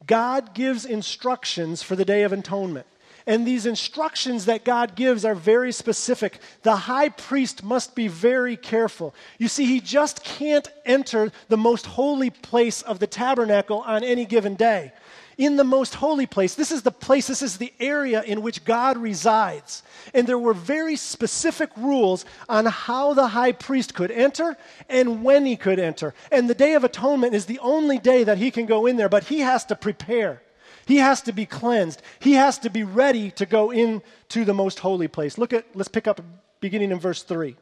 God 0.07 0.55
gives 0.55 0.85
instructions 0.85 1.83
for 1.83 1.97
the 1.97 2.05
Day 2.05 2.23
of 2.23 2.33
Atonement. 2.33 2.87
And 3.27 3.47
these 3.47 3.67
instructions 3.67 4.47
that 4.47 4.65
God 4.65 4.95
gives 4.95 5.25
are 5.25 5.35
very 5.35 5.73
specific. 5.73 6.39
The 6.63 6.77
high 6.77 7.09
priest 7.09 7.63
must 7.63 7.95
be 7.95 8.09
very 8.09 8.57
careful. 8.57 9.15
You 9.39 9.49
see, 9.49 9.65
he 9.65 9.81
just 9.81 10.25
can't 10.25 10.69
enter 10.85 11.31
the 11.49 11.57
most 11.57 11.87
holy 11.87 12.31
place 12.31 12.83
of 12.83 12.99
the 12.99 13.07
tabernacle 13.07 13.81
on 13.81 14.03
any 14.03 14.25
given 14.25 14.55
day 14.55 14.93
in 15.39 15.57
the 15.57 15.65
most 15.65 15.95
holy 15.95 16.27
place. 16.27 16.55
This 16.55 16.73
is 16.73 16.83
the 16.83 16.91
place, 16.91 17.27
this 17.27 17.43
is 17.43 17.57
the 17.57 17.73
area 17.81 18.23
in 18.23 18.43
which 18.43 18.65
God 18.65 18.99
resides. 18.99 19.83
And 20.15 20.27
there 20.27 20.39
were 20.39 20.55
very 20.55 20.97
specific 20.97 21.71
rules 21.77 22.25
on 22.49 22.67
how 22.67 23.15
the 23.15 23.29
high 23.29 23.53
priest 23.53 23.95
could 23.95 24.11
enter 24.11 24.57
and 24.89 25.25
when 25.25 25.47
he 25.47 25.57
could 25.57 25.79
enter. 25.79 26.15
And 26.31 26.49
the 26.49 26.55
Day 26.55 26.75
of 26.75 26.85
Atonement 26.85 27.35
is 27.35 27.47
the 27.47 27.59
only 27.61 27.99
day 27.99 28.25
that 28.25 28.39
he 28.39 28.51
can 28.51 28.67
go 28.67 28.87
in 28.87 28.97
there, 28.97 29.09
but 29.09 29.25
he 29.25 29.41
has 29.41 29.65
to 29.67 29.77
prepare. 29.77 30.43
He 30.87 30.97
has 30.97 31.23
to 31.23 31.33
be 31.33 31.47
cleansed. 31.47 32.03
He 32.21 32.33
has 32.33 32.59
to 32.61 32.71
be 32.71 32.83
ready 32.83 33.31
to 33.33 33.47
go 33.47 33.71
into 33.71 34.45
the 34.45 34.55
most 34.55 34.81
holy 34.81 35.09
place. 35.09 35.39
Look 35.39 35.53
at, 35.53 35.67
let's 35.75 35.89
pick 35.89 36.07
up 36.07 36.21
beginning 36.61 36.91
in 36.91 36.99
verse 36.99 37.23
3. 37.23 37.57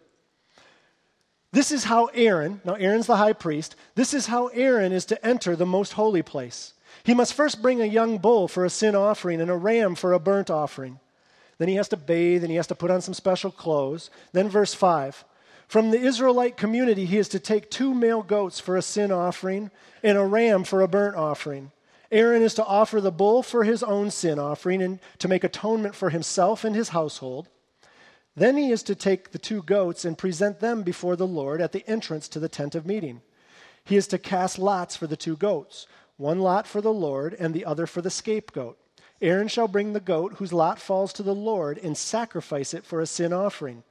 This 1.53 1.73
is 1.73 1.85
how 1.85 2.07
Aaron, 2.15 2.61
now 2.65 2.75
Aaron's 2.75 3.07
the 3.07 3.17
high 3.17 3.33
priest, 3.33 3.75
this 3.97 4.15
is 4.15 4.27
how 4.27 4.49
Aaron 4.49 4.93
is 4.93 5.05
to 5.07 5.27
enter 5.27 5.57
the 5.57 5.67
most 5.67 5.95
holy 5.95 6.23
place. 6.23 6.75
He 7.03 7.15
must 7.15 7.35
first 7.35 7.61
bring 7.61 7.81
a 7.81 7.87
young 7.87 8.19
bull 8.19 8.47
for 8.47 8.65
a 8.65 8.71
sin 8.71 8.95
offering 8.95 9.41
and 9.41 9.51
a 9.51 9.57
ram 9.57 9.95
for 9.95 10.13
a 10.13 10.21
burnt 10.21 10.51
offering. 10.51 11.01
Then 11.59 11.69
he 11.69 11.75
has 11.75 11.89
to 11.89 11.97
bathe 11.97 12.43
and 12.43 12.51
he 12.51 12.57
has 12.57 12.69
to 12.69 12.75
put 12.75 12.91
on 12.91 13.03
some 13.03 13.15
special 13.15 13.51
clothes. 13.51 14.11
Then, 14.33 14.49
verse 14.49 14.75
5 14.75 15.25
From 15.67 15.91
the 15.91 16.01
Israelite 16.01 16.57
community, 16.57 17.05
he 17.05 17.19
is 17.19 17.29
to 17.31 17.39
take 17.39 17.71
two 17.71 17.95
male 17.95 18.23
goats 18.23 18.61
for 18.61 18.77
a 18.77 18.83
sin 18.83 19.11
offering 19.13 19.71
and 20.03 20.17
a 20.17 20.25
ram 20.25 20.65
for 20.65 20.81
a 20.81 20.89
burnt 20.89 21.17
offering. 21.17 21.73
Aaron 22.11 22.43
is 22.43 22.55
to 22.55 22.65
offer 22.65 23.01
the 23.01 23.13
bull 23.13 23.43
for 23.43 23.65
his 23.65 23.83
own 23.83 24.11
sin 24.11 24.39
offering 24.39 24.83
and 24.83 24.99
to 25.19 25.29
make 25.29 25.45
atonement 25.45 25.95
for 25.95 26.11
himself 26.11 26.65
and 26.65 26.75
his 26.75 26.91
household. 26.91 27.49
Then 28.35 28.57
he 28.57 28.73
is 28.73 28.83
to 28.85 28.95
take 28.95 29.31
the 29.31 29.39
two 29.39 29.63
goats 29.63 30.05
and 30.05 30.19
present 30.19 30.61
them 30.61 30.83
before 30.83 31.17
the 31.17 31.27
Lord 31.27 31.61
at 31.61 31.73
the 31.73 31.89
entrance 31.89 32.29
to 32.29 32.41
the 32.41 32.49
tent 32.49 32.75
of 32.75 32.87
meeting. 32.87 33.23
He 33.85 33.97
is 33.97 34.07
to 34.09 34.19
cast 34.19 34.59
lots 34.59 34.97
for 34.97 35.07
the 35.07 35.17
two 35.17 35.37
goats 35.37 35.87
one 36.21 36.41
lot 36.41 36.67
for 36.67 36.83
the 36.83 36.93
Lord, 36.93 37.35
and 37.41 37.55
the 37.55 37.65
other 37.65 37.87
for 37.87 38.03
the 38.03 38.11
scapegoat. 38.11 38.77
Aaron 39.23 39.49
shall 39.49 39.67
bring 39.67 39.95
the 39.95 40.01
goat 40.01 40.35
whose 40.35 40.53
lot 40.53 40.79
falls 40.79 41.15
to 41.15 41.23
the 41.23 41.35
Lord 41.35 41.79
and 41.79 41.97
sacrifice 41.97 42.75
it 42.75 42.85
for 42.85 43.01
a 43.01 43.07
sin 43.07 43.33
offering. 43.33 43.85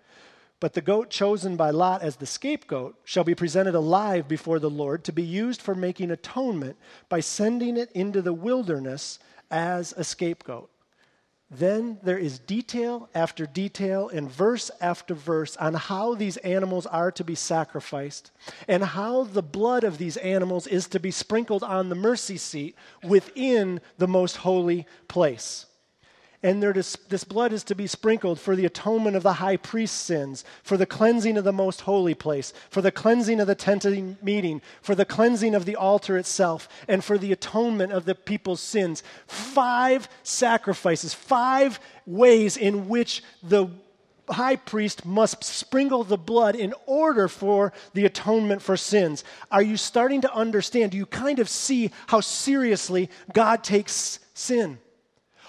But 0.59 0.73
the 0.73 0.81
goat 0.81 1.09
chosen 1.09 1.55
by 1.55 1.69
Lot 1.69 2.01
as 2.01 2.17
the 2.17 2.25
scapegoat 2.25 2.95
shall 3.05 3.23
be 3.23 3.35
presented 3.35 3.75
alive 3.75 4.27
before 4.27 4.59
the 4.59 4.69
Lord 4.69 5.05
to 5.05 5.13
be 5.13 5.23
used 5.23 5.61
for 5.61 5.73
making 5.73 6.11
atonement 6.11 6.77
by 7.07 7.21
sending 7.21 7.77
it 7.77 7.91
into 7.93 8.21
the 8.21 8.33
wilderness 8.33 9.19
as 9.49 9.93
a 9.93 10.03
scapegoat. 10.03 10.69
Then 11.51 11.97
there 12.03 12.17
is 12.17 12.37
detail 12.37 13.09
after 13.15 13.47
detail 13.47 14.09
and 14.09 14.29
verse 14.29 14.69
after 14.81 15.15
verse 15.15 15.57
on 15.57 15.73
how 15.73 16.13
these 16.13 16.37
animals 16.37 16.85
are 16.85 17.11
to 17.13 17.23
be 17.23 17.33
sacrificed 17.33 18.29
and 18.67 18.83
how 18.83 19.23
the 19.23 19.41
blood 19.41 19.83
of 19.83 19.97
these 19.97 20.17
animals 20.17 20.67
is 20.67 20.87
to 20.89 20.99
be 20.99 21.09
sprinkled 21.09 21.63
on 21.63 21.89
the 21.89 21.95
mercy 21.95 22.37
seat 22.37 22.75
within 23.03 23.81
the 23.97 24.07
most 24.07 24.37
holy 24.37 24.85
place 25.07 25.65
and 26.41 26.63
this 26.63 27.23
blood 27.25 27.51
is 27.51 27.65
to 27.65 27.75
be 27.75 27.85
sprinkled 27.85 28.39
for 28.39 28.55
the 28.55 28.65
atonement 28.65 29.17
of 29.17 29.23
the 29.23 29.33
high 29.33 29.57
priest's 29.57 29.97
sins, 29.97 30.45
for 30.63 30.77
the 30.77 30.85
cleansing 30.85 31.37
of 31.37 31.43
the 31.43 31.51
most 31.51 31.81
holy 31.81 32.13
place, 32.13 32.53
for 32.69 32.81
the 32.81 32.93
cleansing 32.93 33.41
of 33.41 33.47
the 33.47 33.55
tent 33.55 33.83
of 33.83 34.23
meeting, 34.23 34.61
for 34.81 34.95
the 34.95 35.03
cleansing 35.03 35.53
of 35.53 35.65
the 35.65 35.75
altar 35.75 36.17
itself, 36.17 36.69
and 36.87 37.03
for 37.03 37.17
the 37.17 37.33
atonement 37.33 37.91
of 37.91 38.05
the 38.05 38.15
people's 38.15 38.61
sins. 38.61 39.03
Five 39.27 40.07
sacrifices, 40.23 41.13
five 41.13 41.77
ways 42.05 42.55
in 42.55 42.87
which 42.87 43.21
the 43.43 43.67
high 44.29 44.55
priest 44.55 45.05
must 45.05 45.43
sprinkle 45.43 46.05
the 46.05 46.17
blood 46.17 46.55
in 46.55 46.73
order 46.85 47.27
for 47.27 47.73
the 47.93 48.05
atonement 48.05 48.61
for 48.61 48.77
sins. 48.77 49.25
Are 49.51 49.61
you 49.61 49.75
starting 49.75 50.21
to 50.21 50.33
understand? 50.33 50.91
Do 50.91 50.97
you 50.97 51.05
kind 51.05 51.39
of 51.39 51.49
see 51.49 51.91
how 52.07 52.21
seriously 52.21 53.09
God 53.33 53.61
takes 53.61 54.19
sin? 54.33 54.79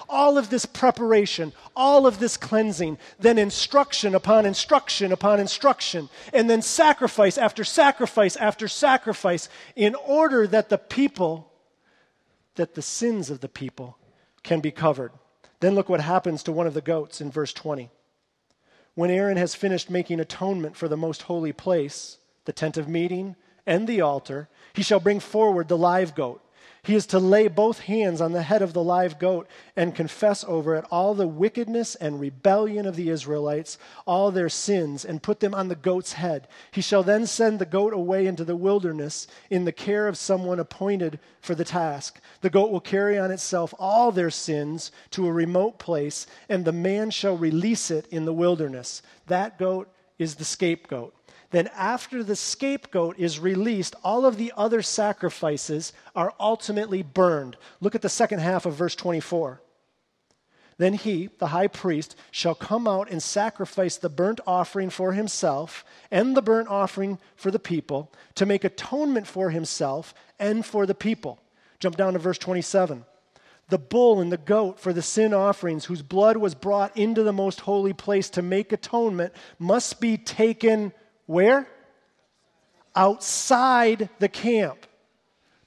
All 0.09 0.39
of 0.39 0.51
this 0.51 0.67
preparation, 0.67 1.53
all 1.77 2.07
of 2.07 2.19
this 2.19 2.37
cleansing, 2.37 2.99
then 3.19 3.39
instruction 3.39 4.15
upon 4.15 4.47
instruction 4.47 5.13
upon 5.13 5.41
instruction, 5.41 6.09
and 6.33 6.49
then 6.49 6.63
sacrifice 6.63 7.39
after 7.39 7.65
sacrifice 7.65 8.37
after 8.37 8.69
sacrifice 8.69 9.49
in 9.77 9.95
order 9.95 10.47
that 10.47 10.69
the 10.69 10.79
people, 10.79 11.53
that 12.55 12.75
the 12.75 12.83
sins 12.83 13.31
of 13.31 13.41
the 13.41 13.49
people 13.49 13.99
can 14.43 14.61
be 14.61 14.71
covered. 14.71 15.13
Then 15.61 15.75
look 15.75 15.89
what 15.89 16.01
happens 16.01 16.43
to 16.45 16.53
one 16.53 16.67
of 16.67 16.75
the 16.75 16.81
goats 16.81 17.21
in 17.21 17.31
verse 17.31 17.53
20. 17.53 17.91
When 18.95 19.11
Aaron 19.11 19.37
has 19.37 19.55
finished 19.55 19.91
making 19.91 20.21
atonement 20.21 20.77
for 20.77 20.89
the 20.89 20.97
most 20.97 21.23
holy 21.23 21.53
place, 21.53 22.19
the 22.45 22.53
tent 22.53 22.77
of 22.77 22.89
meeting, 22.89 23.37
and 23.67 23.87
the 23.87 24.01
altar, 24.01 24.49
he 24.73 24.83
shall 24.83 25.01
bring 25.01 25.21
forward 25.21 25.69
the 25.69 25.77
live 25.79 26.15
goat 26.15 26.43
he 26.83 26.95
is 26.95 27.07
to 27.07 27.19
lay 27.19 27.49
both 27.49 27.81
hands 27.81 28.21
on 28.21 28.33
the 28.33 28.43
head 28.43 28.63
of 28.63 28.73
the 28.73 28.83
live 28.83 29.19
goat 29.19 29.47
and 29.77 29.95
confess 29.95 30.45
over 30.45 30.75
it 30.75 30.85
all 30.91 31.15
the 31.15 31.27
wickedness 31.27 31.95
and 31.95 32.21
rebellion 32.21 32.87
of 32.87 32.97
the 32.97 33.11
Israelites, 33.11 33.77
all 34.07 34.31
their 34.31 34.49
sins, 34.49 35.05
and 35.05 35.23
put 35.23 35.41
them 35.41 35.55
on 35.55 35.69
the 35.69 35.75
goat's 35.75 36.15
head. 36.15 36.49
He 36.71 36.81
shall 36.81 37.03
then 37.03 37.27
send 37.27 37.59
the 37.59 37.67
goat 37.67 37.93
away 37.93 38.27
into 38.27 38.45
the 38.45 38.57
wilderness 38.57 39.27
in 39.51 39.65
the 39.65 39.73
care 39.73 40.09
of 40.09 40.17
someone 40.17 40.59
appointed 40.59 41.19
for 41.41 41.55
the 41.55 41.65
task. 41.65 42.21
The 42.41 42.51
goat 42.51 42.71
will 42.71 42.81
carry 42.81 43.19
on 43.19 43.31
itself 43.31 43.75
all 43.79 44.11
their 44.11 44.31
sins 44.31 44.91
to 45.11 45.27
a 45.27 45.33
remote 45.33 45.79
place, 45.79 46.27
and 46.49 46.65
the 46.65 46.73
man 46.73 47.11
shall 47.11 47.37
release 47.37 47.91
it 47.91 48.07
in 48.11 48.25
the 48.25 48.33
wilderness. 48.33 49.03
That 49.27 49.59
goat 49.59 49.93
is 50.19 50.37
the 50.37 50.45
scapegoat 50.45 51.15
then 51.51 51.69
after 51.75 52.23
the 52.23 52.37
scapegoat 52.37 53.19
is 53.19 53.41
released, 53.41 53.97
all 54.05 54.25
of 54.25 54.37
the 54.37 54.53
other 54.57 54.83
sacrifices 54.83 55.93
are 56.15 56.33
ultimately 56.39 57.03
burned. 57.03 57.57
Look 57.81 57.95
at 57.95 58.03
the 58.03 58.09
second 58.09 58.39
half 58.39 58.67
of 58.67 58.75
verse 58.75 58.95
24. 58.95 59.61
Then 60.79 60.95
he, 60.95 61.29
the 61.39 61.49
high 61.49 61.67
priest, 61.67 62.17
shall 62.31 62.55
come 62.55 62.89
out 62.89 63.11
and 63.11 63.23
sacrifice 63.23 63.97
the 63.97 64.09
burnt 64.09 64.41
offering 64.47 64.89
for 64.89 65.13
himself 65.13 65.85
and 66.11 66.35
the 66.35 66.41
burnt 66.41 66.69
offering 66.69 67.19
for 67.37 67.51
the 67.51 67.59
people 67.59 68.11
to 68.37 68.47
make 68.47 68.65
atonement 68.65 69.27
for 69.27 69.51
himself 69.51 70.15
and 70.39 70.65
for 70.65 70.87
the 70.87 70.95
people. 70.95 71.39
Jump 71.81 71.97
down 71.97 72.15
to 72.15 72.19
verse 72.19 72.39
27 72.39 73.05
the 73.71 73.79
bull 73.79 74.21
and 74.21 74.31
the 74.33 74.37
goat 74.37 74.81
for 74.81 74.93
the 74.93 75.01
sin 75.01 75.33
offerings, 75.33 75.85
whose 75.85 76.03
blood 76.03 76.37
was 76.37 76.55
brought 76.55 76.97
into 76.97 77.23
the 77.23 77.33
most 77.33 77.61
holy 77.61 77.93
place 77.93 78.29
to 78.31 78.43
make 78.43 78.73
atonement, 78.73 79.33
must 79.61 80.01
be 80.01 80.17
taken 80.17 80.93
where? 81.31 81.69
Outside 82.97 84.09
the 84.19 84.29
camp. 84.29 84.85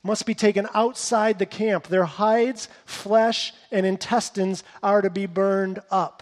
Must 0.03 0.25
be 0.25 0.36
taken 0.36 0.67
outside 0.74 1.39
the 1.39 1.46
camp. 1.46 1.88
Their 1.88 2.03
hides, 2.03 2.67
flesh, 2.84 3.53
and 3.72 3.86
intestines 3.86 4.65
are 4.84 5.01
to 5.01 5.10
be 5.10 5.25
burned 5.25 5.79
up. 5.89 6.22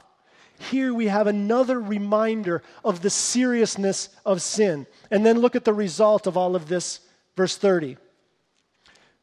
Here 0.70 0.94
we 0.94 1.08
have 1.08 1.26
another 1.26 1.82
reminder 1.82 2.62
of 2.86 3.02
the 3.02 3.10
seriousness 3.10 4.10
of 4.28 4.44
sin. 4.44 4.86
And 5.10 5.26
then 5.26 5.40
look 5.40 5.56
at 5.56 5.66
the 5.66 5.74
result 5.74 6.28
of 6.28 6.38
all 6.38 6.56
of 6.56 6.68
this, 6.68 7.00
verse 7.36 7.58
30. 7.58 7.98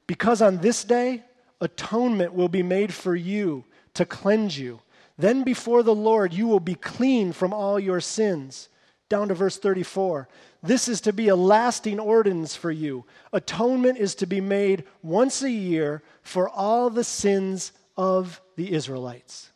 Because 0.08 0.42
on 0.42 0.58
this 0.58 0.82
day, 0.82 1.22
atonement 1.60 2.34
will 2.34 2.48
be 2.48 2.64
made 2.64 2.92
for 2.92 3.14
you 3.14 3.64
to 3.94 4.04
cleanse 4.04 4.58
you. 4.58 4.80
Then 5.16 5.44
before 5.44 5.84
the 5.84 5.94
Lord, 5.94 6.32
you 6.32 6.48
will 6.48 6.58
be 6.58 6.74
clean 6.74 7.32
from 7.32 7.52
all 7.52 7.78
your 7.78 8.00
sins 8.00 8.68
down 9.08 9.28
to 9.28 9.34
verse 9.34 9.56
34. 9.56 10.28
This 10.62 10.88
is 10.88 11.00
to 11.02 11.12
be 11.12 11.28
a 11.28 11.36
lasting 11.36 11.98
ordinance 11.98 12.54
for 12.54 12.70
you. 12.70 13.04
Atonement 13.32 13.98
is 13.98 14.14
to 14.16 14.26
be 14.26 14.40
made 14.40 14.84
once 15.02 15.42
a 15.42 15.50
year 15.50 16.02
for 16.22 16.48
all 16.48 16.90
the 16.90 17.04
sins 17.04 17.72
of 17.96 18.40
the 18.56 18.72
Israelites. 18.72 19.50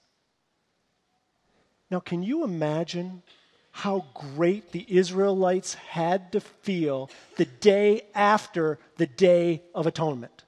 Now, 1.90 2.00
can 2.00 2.23
you 2.23 2.44
imagine 2.44 3.23
how 3.73 4.06
great 4.14 4.73
the 4.73 4.87
Israelites 4.88 5.75
had 5.75 6.32
to 6.32 6.40
feel 6.40 7.11
the 7.37 7.44
day 7.44 8.02
after 8.14 8.78
the 8.97 9.06
Day 9.06 9.62
of 9.75 9.87
Atonement? 9.87 10.44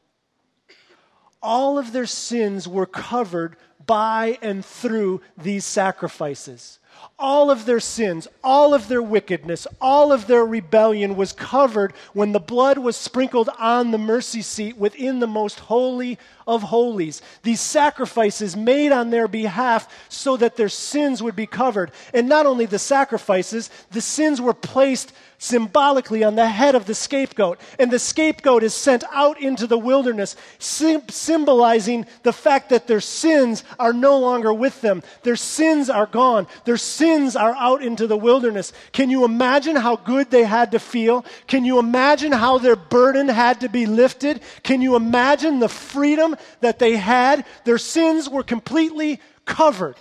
All 1.43 1.79
of 1.79 1.93
their 1.93 2.07
sins 2.07 2.67
were 2.67 2.87
covered 2.87 3.57
by 3.85 4.39
and 4.41 4.65
through 4.65 5.21
these 5.37 5.67
sacrifices 5.67 6.79
all 7.19 7.51
of 7.51 7.65
their 7.65 7.81
sins, 7.81 8.27
all 8.43 8.75
of 8.75 8.89
their 8.89 9.03
wickedness, 9.03 9.67
all 9.81 10.13
of 10.13 10.27
their 10.27 10.45
rebellion 10.45 11.17
was 11.17 11.33
covered 11.33 11.93
when 12.13 12.33
the 12.33 12.41
blood 12.41 12.79
was 12.79 12.97
sprinkled 12.97 13.49
on 13.59 13.91
the 13.91 13.99
mercy 13.99 14.43
seat 14.43 14.77
within 14.77 15.21
the 15.21 15.27
most 15.27 15.61
holy 15.61 16.19
of 16.47 16.63
holies. 16.63 17.23
These 17.43 17.61
sacrifices 17.61 18.57
made 18.57 18.93
on 18.93 19.11
their 19.11 19.29
behalf 19.29 19.89
so 20.09 20.37
that 20.37 20.57
their 20.57 20.69
sins 20.69 21.23
would 21.23 21.37
be 21.37 21.47
covered. 21.47 21.91
And 22.13 22.29
not 22.29 22.47
only 22.47 22.67
the 22.67 22.79
sacrifices, 22.79 23.71
the 23.91 24.01
sins 24.01 24.41
were 24.41 24.55
placed 24.55 25.13
symbolically 25.39 26.25
on 26.25 26.37
the 26.37 26.49
head 26.49 26.75
of 26.75 26.87
the 26.87 26.95
scapegoat. 26.95 27.61
And 27.79 27.91
the 27.91 27.99
scapegoat 27.99 28.63
is 28.63 28.73
sent 28.73 29.05
out 29.13 29.39
into 29.41 29.67
the 29.67 29.77
wilderness, 29.77 30.37
symbolizing 30.59 32.07
the 32.23 32.33
fact 32.33 32.71
that 32.71 32.87
their 32.87 33.01
sins 33.01 33.63
are 33.79 33.93
no 33.93 34.19
longer 34.19 34.55
with 34.55 34.81
them. 34.81 35.03
Their 35.23 35.37
sins 35.37 35.91
are 35.91 36.07
gone. 36.07 36.47
Their 36.65 36.79
sins 36.79 37.37
are 37.37 37.55
out 37.55 37.83
into 37.83 38.07
the 38.07 38.17
wilderness. 38.17 38.73
Can 38.93 39.11
you 39.11 39.25
imagine 39.25 39.77
how 39.77 39.97
good 39.97 40.31
they 40.31 40.45
had 40.45 40.71
to 40.73 40.79
feel? 40.79 41.27
Can 41.47 41.65
you 41.65 41.79
imagine 41.79 42.33
how 42.33 42.59
their 42.59 42.77
burden 42.77 43.29
had 43.29 43.61
to 43.61 43.69
be 43.69 43.85
lifted? 43.85 44.41
Can 44.63 44.81
you 44.81 44.97
imagine 44.97 45.59
the 45.59 45.69
freedom 45.69 46.34
that 46.61 46.79
they 46.79 46.97
had? 46.97 47.45
Their 47.65 47.79
sins 47.79 48.29
were 48.29 48.43
completely 48.43 49.21
covered. 49.45 49.97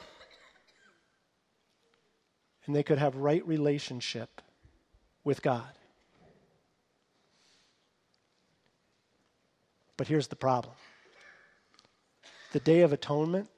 And 2.66 2.76
they 2.76 2.84
could 2.84 2.98
have 2.98 3.16
right 3.16 3.46
relationship 3.48 4.42
with 5.24 5.42
God. 5.42 5.70
But 9.98 10.08
here's 10.08 10.28
the 10.28 10.36
problem 10.36 10.74
the 12.52 12.60
Day 12.60 12.82
of 12.82 12.94
Atonement 12.94 13.50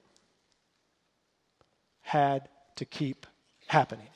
had 2.02 2.48
to 2.76 2.86
keep 2.86 3.26
happening. 3.68 4.08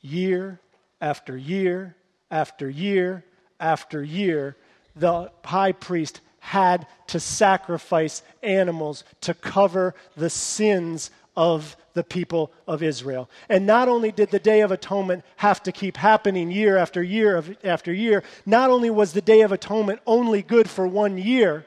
Year 0.00 0.60
after 1.00 1.36
year 1.36 1.96
after 2.30 2.70
year 2.70 3.24
after 3.58 4.02
year, 4.02 4.56
the 4.94 5.30
high 5.44 5.72
priest 5.72 6.20
had 6.40 6.86
to 7.06 7.20
sacrifice 7.20 8.22
animals 8.42 9.04
to 9.20 9.34
cover 9.34 9.94
the 10.16 10.30
sins 10.30 11.10
of 11.36 11.76
the 11.94 12.02
people 12.02 12.52
of 12.66 12.82
Israel. 12.82 13.30
And 13.48 13.66
not 13.66 13.88
only 13.88 14.10
did 14.10 14.30
the 14.30 14.38
Day 14.38 14.60
of 14.62 14.70
Atonement 14.70 15.24
have 15.36 15.62
to 15.62 15.72
keep 15.72 15.96
happening 15.96 16.50
year 16.50 16.76
after 16.76 17.02
year 17.02 17.42
after 17.62 17.92
year, 17.92 18.22
not 18.44 18.70
only 18.70 18.90
was 18.90 19.12
the 19.12 19.22
Day 19.22 19.42
of 19.42 19.52
Atonement 19.52 20.00
only 20.06 20.42
good 20.42 20.68
for 20.68 20.86
one 20.86 21.18
year, 21.18 21.66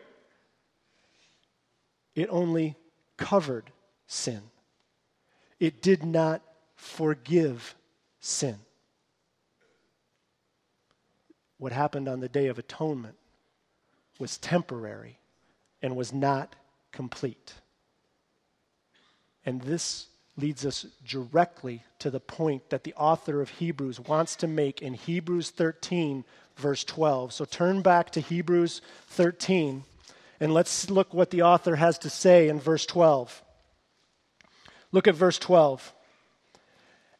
it 2.15 2.27
only 2.29 2.75
covered 3.17 3.71
sin. 4.07 4.41
It 5.59 5.81
did 5.81 6.03
not 6.03 6.41
forgive 6.75 7.75
sin. 8.19 8.57
What 11.57 11.71
happened 11.71 12.07
on 12.09 12.19
the 12.19 12.29
Day 12.29 12.47
of 12.47 12.59
Atonement 12.59 13.15
was 14.19 14.37
temporary 14.37 15.17
and 15.81 15.95
was 15.95 16.13
not 16.13 16.55
complete. 16.91 17.53
And 19.45 19.61
this 19.61 20.07
leads 20.37 20.65
us 20.65 20.85
directly 21.07 21.83
to 21.99 22.09
the 22.09 22.19
point 22.19 22.69
that 22.69 22.83
the 22.83 22.93
author 22.95 23.41
of 23.41 23.49
Hebrews 23.49 23.99
wants 23.99 24.35
to 24.37 24.47
make 24.47 24.81
in 24.81 24.93
Hebrews 24.93 25.51
13, 25.51 26.23
verse 26.55 26.83
12. 26.83 27.33
So 27.33 27.45
turn 27.45 27.81
back 27.81 28.09
to 28.11 28.19
Hebrews 28.19 28.81
13, 29.09 29.83
and 30.39 30.53
let's 30.53 30.89
look 30.89 31.13
what 31.13 31.29
the 31.29 31.43
author 31.43 31.75
has 31.75 31.99
to 31.99 32.09
say 32.09 32.49
in 32.49 32.59
verse 32.59 32.85
12. 32.85 33.43
Look 34.91 35.07
at 35.07 35.15
verse 35.15 35.37
12. 35.37 35.93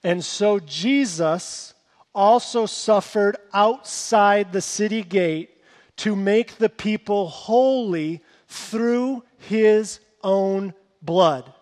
And 0.03 0.23
so 0.23 0.59
Jesus 0.59 1.73
also 2.15 2.65
suffered 2.65 3.38
outside 3.53 4.51
the 4.51 4.62
city 4.62 5.03
gate 5.03 5.52
to 5.97 6.15
make 6.15 6.57
the 6.57 6.69
people 6.69 7.27
holy 7.27 8.21
through 8.47 9.23
his 9.38 10.00
own 10.23 10.73
blood 11.01 11.53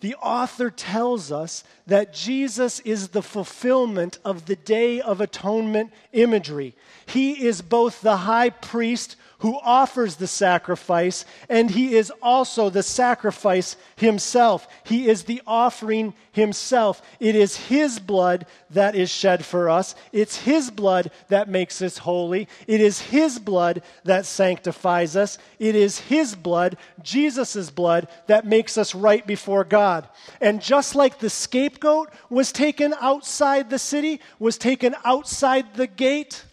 the 0.00 0.14
author 0.14 0.70
tells 0.70 1.30
us 1.30 1.62
that 1.86 2.14
Jesus 2.14 2.80
is 2.80 3.08
the 3.08 3.22
fulfillment 3.22 4.18
of 4.24 4.46
the 4.46 4.56
Day 4.56 5.00
of 5.00 5.20
Atonement 5.20 5.92
imagery. 6.12 6.74
He 7.06 7.44
is 7.46 7.60
both 7.60 8.00
the 8.00 8.18
high 8.18 8.50
priest 8.50 9.16
who 9.40 9.58
offers 9.62 10.16
the 10.16 10.26
sacrifice, 10.26 11.24
and 11.48 11.70
he 11.70 11.96
is 11.96 12.12
also 12.22 12.70
the 12.70 12.82
sacrifice 12.82 13.76
himself. 13.96 14.68
He 14.84 15.08
is 15.08 15.24
the 15.24 15.42
offering 15.46 16.14
himself. 16.32 17.02
It 17.18 17.34
is 17.34 17.56
his 17.56 17.98
blood 17.98 18.46
that 18.70 18.94
is 18.94 19.10
shed 19.10 19.44
for 19.44 19.68
us. 19.68 19.94
It's 20.12 20.36
his 20.36 20.70
blood 20.70 21.10
that 21.28 21.48
makes 21.48 21.82
us 21.82 21.98
holy. 21.98 22.48
It 22.66 22.80
is 22.80 23.00
his 23.00 23.38
blood 23.38 23.82
that 24.04 24.26
sanctifies 24.26 25.16
us. 25.16 25.38
It 25.58 25.74
is 25.74 25.98
his 25.98 26.34
blood, 26.34 26.76
Jesus' 27.02 27.70
blood, 27.70 28.08
that 28.26 28.46
makes 28.46 28.78
us 28.78 28.94
right 28.94 29.26
before 29.26 29.64
God. 29.64 30.08
And 30.40 30.62
just 30.62 30.94
like 30.94 31.18
the 31.18 31.30
scapegoat 31.30 32.10
was 32.28 32.52
taken 32.52 32.94
outside 33.00 33.70
the 33.70 33.78
city, 33.78 34.20
was 34.38 34.58
taken 34.58 34.94
outside 35.04 35.74
the 35.74 35.86
gate, 35.86 36.44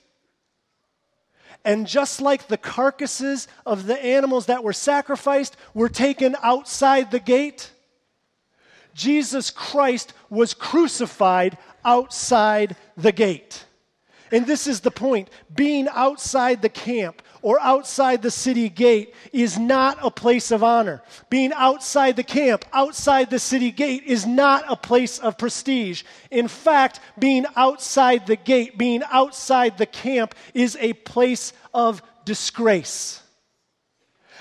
and 1.64 1.88
just 1.88 2.22
like 2.22 2.48
the 2.48 2.58
carcasses 2.58 3.48
of 3.66 3.88
the 3.88 4.04
animals 4.04 4.46
that 4.46 4.64
were 4.64 4.74
sacrificed 4.74 5.58
were 5.74 5.90
taken 5.90 6.36
outside 6.42 7.12
the 7.12 7.20
gate, 7.20 7.72
Jesus 8.94 9.52
Christ 9.52 10.14
was 10.30 10.54
crucified 10.54 11.58
outside 11.86 12.76
the 12.96 13.12
gate. 13.12 13.66
And 14.32 14.46
this 14.46 14.68
is 14.68 14.82
the 14.82 14.92
point. 14.92 15.30
Being 15.54 15.88
outside 15.90 16.62
the 16.62 16.70
camp 16.70 17.22
or 17.48 17.62
outside 17.62 18.22
the 18.22 18.30
city 18.30 18.68
gate 18.68 19.16
is 19.32 19.58
not 19.58 19.98
a 20.02 20.12
place 20.12 20.52
of 20.52 20.66
honor. 20.66 21.02
Being 21.30 21.54
outside 21.54 22.18
the 22.18 22.24
camp, 22.24 22.66
outside 22.74 23.30
the 23.30 23.40
city 23.40 23.72
gate, 23.72 24.04
is 24.04 24.26
not 24.26 24.66
a 24.68 24.76
place 24.76 25.18
of 25.18 25.38
prestige. 25.38 26.04
In 26.30 26.50
fact, 26.50 27.00
being 27.18 27.46
outside 27.56 28.28
the 28.28 28.36
gate, 28.36 28.78
being 28.78 29.02
outside 29.10 29.78
the 29.78 29.86
camp, 29.86 30.36
is 30.54 30.76
a 30.82 30.92
place 30.92 31.54
of 31.74 32.02
disgrace. 32.26 33.24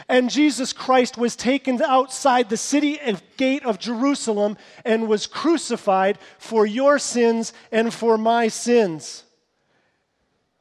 And 0.08 0.28
Jesus 0.28 0.72
Christ 0.72 1.16
was 1.16 1.36
taken 1.36 1.80
outside 1.80 2.48
the 2.48 2.56
city 2.56 2.98
gate 3.36 3.64
of 3.64 3.78
Jerusalem 3.78 4.56
and 4.84 5.06
was 5.06 5.28
crucified 5.28 6.18
for 6.38 6.66
your 6.66 6.98
sins 6.98 7.52
and 7.70 7.94
for 7.94 8.18
my 8.18 8.48
sins. 8.48 9.22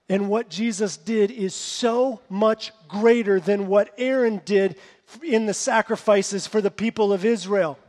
And 0.08 0.30
what 0.30 0.50
Jesus 0.50 0.98
did 0.98 1.32
is 1.32 1.56
so 1.56 2.22
much 2.30 2.72
greater 2.88 3.40
than 3.40 3.68
what 3.68 3.94
Aaron 3.98 4.42
did 4.46 4.76
in 5.24 5.46
the 5.46 5.54
sacrifices 5.54 6.46
for 6.46 6.62
the 6.62 6.72
people 6.72 7.12
of 7.12 7.26
Israel. 7.26 7.80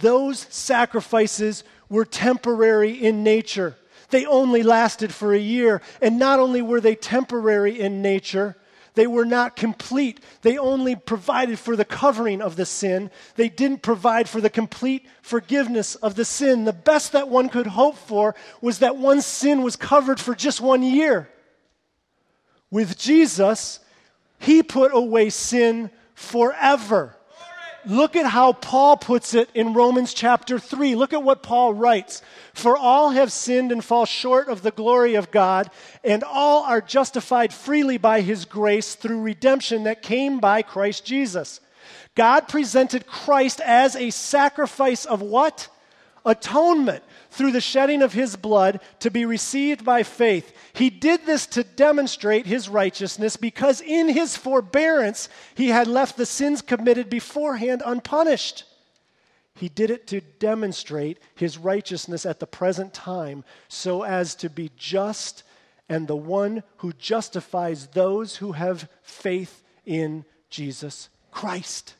Those 0.00 0.46
sacrifices 0.50 1.64
were 1.88 2.04
temporary 2.04 2.92
in 2.92 3.22
nature. 3.22 3.76
They 4.10 4.26
only 4.26 4.62
lasted 4.62 5.12
for 5.12 5.32
a 5.32 5.38
year. 5.38 5.82
And 6.00 6.18
not 6.18 6.38
only 6.38 6.62
were 6.62 6.80
they 6.80 6.94
temporary 6.94 7.80
in 7.80 8.02
nature, 8.02 8.56
they 8.94 9.06
were 9.06 9.24
not 9.24 9.56
complete. 9.56 10.20
They 10.42 10.56
only 10.56 10.94
provided 10.94 11.58
for 11.58 11.76
the 11.76 11.84
covering 11.84 12.40
of 12.40 12.56
the 12.56 12.64
sin. 12.64 13.10
They 13.34 13.48
didn't 13.48 13.82
provide 13.82 14.28
for 14.28 14.40
the 14.40 14.50
complete 14.50 15.06
forgiveness 15.20 15.96
of 15.96 16.14
the 16.14 16.24
sin. 16.24 16.64
The 16.64 16.72
best 16.72 17.12
that 17.12 17.28
one 17.28 17.48
could 17.48 17.66
hope 17.66 17.96
for 17.96 18.34
was 18.60 18.78
that 18.78 18.96
one 18.96 19.20
sin 19.20 19.62
was 19.62 19.76
covered 19.76 20.20
for 20.20 20.34
just 20.34 20.60
one 20.60 20.82
year. 20.82 21.28
With 22.70 22.96
Jesus, 22.96 23.80
he 24.38 24.62
put 24.62 24.94
away 24.94 25.30
sin 25.30 25.90
forever. 26.14 27.16
Look 27.86 28.16
at 28.16 28.26
how 28.26 28.54
Paul 28.54 28.96
puts 28.96 29.34
it 29.34 29.50
in 29.54 29.74
Romans 29.74 30.14
chapter 30.14 30.58
3. 30.58 30.94
Look 30.94 31.12
at 31.12 31.22
what 31.22 31.42
Paul 31.42 31.74
writes. 31.74 32.22
For 32.54 32.76
all 32.76 33.10
have 33.10 33.30
sinned 33.30 33.72
and 33.72 33.84
fall 33.84 34.06
short 34.06 34.48
of 34.48 34.62
the 34.62 34.70
glory 34.70 35.16
of 35.16 35.30
God, 35.30 35.70
and 36.02 36.24
all 36.24 36.62
are 36.62 36.80
justified 36.80 37.52
freely 37.52 37.98
by 37.98 38.22
his 38.22 38.44
grace 38.44 38.94
through 38.94 39.20
redemption 39.20 39.84
that 39.84 40.02
came 40.02 40.40
by 40.40 40.62
Christ 40.62 41.04
Jesus. 41.04 41.60
God 42.14 42.48
presented 42.48 43.06
Christ 43.06 43.60
as 43.60 43.96
a 43.96 44.10
sacrifice 44.10 45.04
of 45.04 45.20
what? 45.20 45.68
Atonement 46.24 47.04
through 47.34 47.52
the 47.52 47.60
shedding 47.60 48.00
of 48.00 48.12
his 48.12 48.36
blood 48.36 48.80
to 49.00 49.10
be 49.10 49.24
received 49.24 49.84
by 49.84 50.04
faith. 50.04 50.56
He 50.72 50.88
did 50.88 51.26
this 51.26 51.46
to 51.48 51.64
demonstrate 51.64 52.46
his 52.46 52.68
righteousness 52.68 53.36
because 53.36 53.80
in 53.80 54.08
his 54.08 54.36
forbearance 54.36 55.28
he 55.54 55.68
had 55.68 55.88
left 55.88 56.16
the 56.16 56.26
sins 56.26 56.62
committed 56.62 57.10
beforehand 57.10 57.82
unpunished. 57.84 58.64
He 59.56 59.68
did 59.68 59.90
it 59.90 60.06
to 60.08 60.20
demonstrate 60.20 61.18
his 61.34 61.58
righteousness 61.58 62.24
at 62.24 62.38
the 62.38 62.46
present 62.46 62.94
time 62.94 63.44
so 63.68 64.02
as 64.02 64.34
to 64.36 64.48
be 64.48 64.70
just 64.76 65.42
and 65.88 66.06
the 66.06 66.16
one 66.16 66.62
who 66.78 66.92
justifies 66.92 67.88
those 67.88 68.36
who 68.36 68.52
have 68.52 68.88
faith 69.02 69.62
in 69.84 70.24
Jesus 70.50 71.08
Christ. 71.30 71.94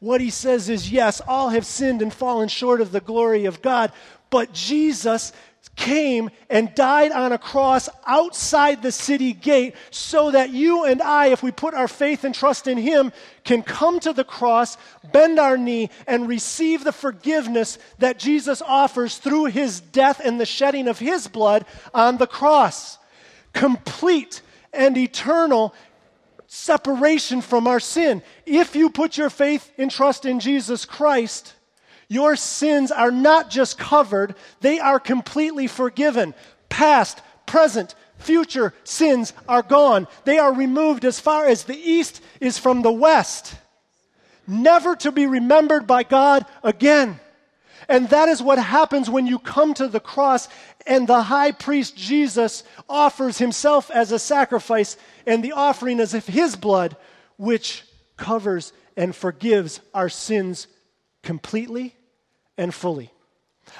What 0.00 0.20
he 0.20 0.30
says 0.30 0.68
is 0.68 0.90
yes, 0.90 1.22
all 1.26 1.50
have 1.50 1.64
sinned 1.64 2.02
and 2.02 2.12
fallen 2.12 2.48
short 2.48 2.82
of 2.82 2.92
the 2.92 3.00
glory 3.00 3.46
of 3.46 3.62
God, 3.62 3.90
but 4.34 4.52
Jesus 4.52 5.32
came 5.76 6.28
and 6.50 6.74
died 6.74 7.12
on 7.12 7.30
a 7.30 7.38
cross 7.38 7.88
outside 8.04 8.82
the 8.82 8.90
city 8.90 9.32
gate 9.32 9.76
so 9.92 10.32
that 10.32 10.50
you 10.50 10.84
and 10.84 11.00
I, 11.00 11.26
if 11.26 11.40
we 11.40 11.52
put 11.52 11.72
our 11.72 11.86
faith 11.86 12.24
and 12.24 12.34
trust 12.34 12.66
in 12.66 12.76
Him, 12.76 13.12
can 13.44 13.62
come 13.62 14.00
to 14.00 14.12
the 14.12 14.24
cross, 14.24 14.76
bend 15.12 15.38
our 15.38 15.56
knee, 15.56 15.88
and 16.08 16.26
receive 16.26 16.82
the 16.82 16.90
forgiveness 16.90 17.78
that 18.00 18.18
Jesus 18.18 18.60
offers 18.60 19.18
through 19.18 19.44
His 19.44 19.78
death 19.78 20.18
and 20.18 20.40
the 20.40 20.46
shedding 20.46 20.88
of 20.88 20.98
His 20.98 21.28
blood 21.28 21.64
on 21.94 22.16
the 22.16 22.26
cross. 22.26 22.98
Complete 23.52 24.42
and 24.72 24.98
eternal 24.98 25.72
separation 26.48 27.40
from 27.40 27.68
our 27.68 27.78
sin. 27.78 28.20
If 28.46 28.74
you 28.74 28.90
put 28.90 29.16
your 29.16 29.30
faith 29.30 29.70
and 29.78 29.92
trust 29.92 30.26
in 30.26 30.40
Jesus 30.40 30.84
Christ, 30.84 31.54
your 32.08 32.36
sins 32.36 32.90
are 32.90 33.10
not 33.10 33.50
just 33.50 33.78
covered, 33.78 34.34
they 34.60 34.78
are 34.78 35.00
completely 35.00 35.66
forgiven. 35.66 36.34
Past, 36.68 37.20
present, 37.46 37.94
future 38.18 38.74
sins 38.84 39.32
are 39.48 39.62
gone. 39.62 40.06
They 40.24 40.38
are 40.38 40.52
removed 40.52 41.04
as 41.04 41.20
far 41.20 41.46
as 41.46 41.64
the 41.64 41.76
east 41.76 42.22
is 42.40 42.58
from 42.58 42.82
the 42.82 42.92
west, 42.92 43.54
never 44.46 44.96
to 44.96 45.12
be 45.12 45.26
remembered 45.26 45.86
by 45.86 46.02
God 46.02 46.46
again. 46.62 47.20
And 47.88 48.08
that 48.08 48.28
is 48.28 48.42
what 48.42 48.58
happens 48.58 49.10
when 49.10 49.26
you 49.26 49.38
come 49.38 49.74
to 49.74 49.88
the 49.88 50.00
cross 50.00 50.48
and 50.86 51.06
the 51.06 51.22
high 51.22 51.52
priest 51.52 51.96
Jesus 51.96 52.64
offers 52.88 53.38
himself 53.38 53.90
as 53.90 54.12
a 54.12 54.18
sacrifice, 54.18 54.96
and 55.26 55.42
the 55.42 55.52
offering 55.52 56.00
is 56.00 56.14
of 56.14 56.26
his 56.26 56.56
blood, 56.56 56.96
which 57.36 57.84
covers 58.16 58.72
and 58.96 59.14
forgives 59.14 59.80
our 59.92 60.08
sins 60.08 60.66
completely 61.24 61.94
and 62.56 62.72
fully. 62.72 63.10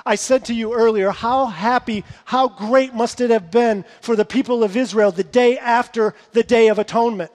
I 0.05 0.15
said 0.15 0.47
to 0.47 0.55
you 0.55 0.75
earlier, 0.75 1.11
how 1.11 1.47
happy, 1.47 2.05
how 2.25 2.49
great 2.49 2.95
must 2.95 3.21
it 3.21 3.31
have 3.31 3.51
been 3.51 3.85
for 4.01 4.17
the 4.17 4.25
people 4.25 4.65
of 4.65 4.77
Israel 4.77 5.13
the 5.13 5.25
day 5.25 5.59
after 5.59 6.15
the 6.33 6.43
Day 6.43 6.69
of 6.69 6.79
Atonement. 6.79 7.31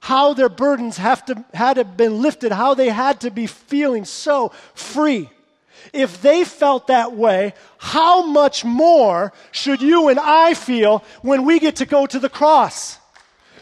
How 0.00 0.34
their 0.34 0.48
burdens 0.48 0.96
have 0.96 1.24
to, 1.26 1.44
had 1.54 1.74
to 1.74 1.84
been 1.84 2.20
lifted, 2.20 2.50
how 2.50 2.74
they 2.74 2.88
had 2.88 3.20
to 3.20 3.30
be 3.30 3.46
feeling 3.46 4.04
so 4.04 4.50
free. 4.74 5.30
If 5.92 6.20
they 6.22 6.44
felt 6.44 6.88
that 6.88 7.12
way, 7.12 7.54
how 7.78 8.26
much 8.26 8.64
more 8.64 9.32
should 9.52 9.80
you 9.80 10.08
and 10.08 10.18
I 10.18 10.54
feel 10.54 11.04
when 11.22 11.44
we 11.44 11.60
get 11.60 11.76
to 11.76 11.86
go 11.86 12.06
to 12.06 12.18
the 12.18 12.28
cross? 12.28 12.98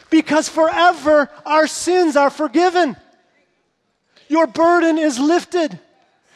Because 0.09 0.49
forever 0.49 1.31
our 1.45 1.67
sins 1.67 2.17
are 2.17 2.31
forgiven. 2.31 2.97
Your 4.29 4.47
burden 4.47 4.99
is 4.99 5.19
lifted. 5.19 5.79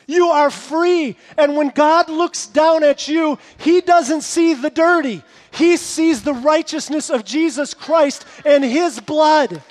You 0.07 0.29
are 0.29 0.51
free. 0.51 1.17
And 1.37 1.57
when 1.57 1.71
God 1.71 2.09
looks 2.09 2.47
down 2.47 2.85
at 2.85 3.09
you, 3.09 3.39
He 3.59 3.81
doesn't 3.81 4.23
see 4.23 4.55
the 4.55 4.71
dirty. 4.71 5.23
He 5.53 5.77
sees 5.77 6.23
the 6.23 6.35
righteousness 6.35 7.11
of 7.11 7.25
Jesus 7.25 7.75
Christ 7.75 8.25
and 8.45 8.65
His 8.65 9.01
blood. 9.01 9.63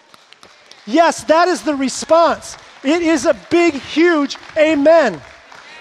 Yes, 0.86 1.24
that 1.26 1.48
is 1.48 1.62
the 1.62 1.76
response. 1.76 2.58
It 2.84 3.02
is 3.02 3.26
a 3.26 3.34
big, 3.50 3.76
huge 3.76 4.38
amen. 4.58 5.22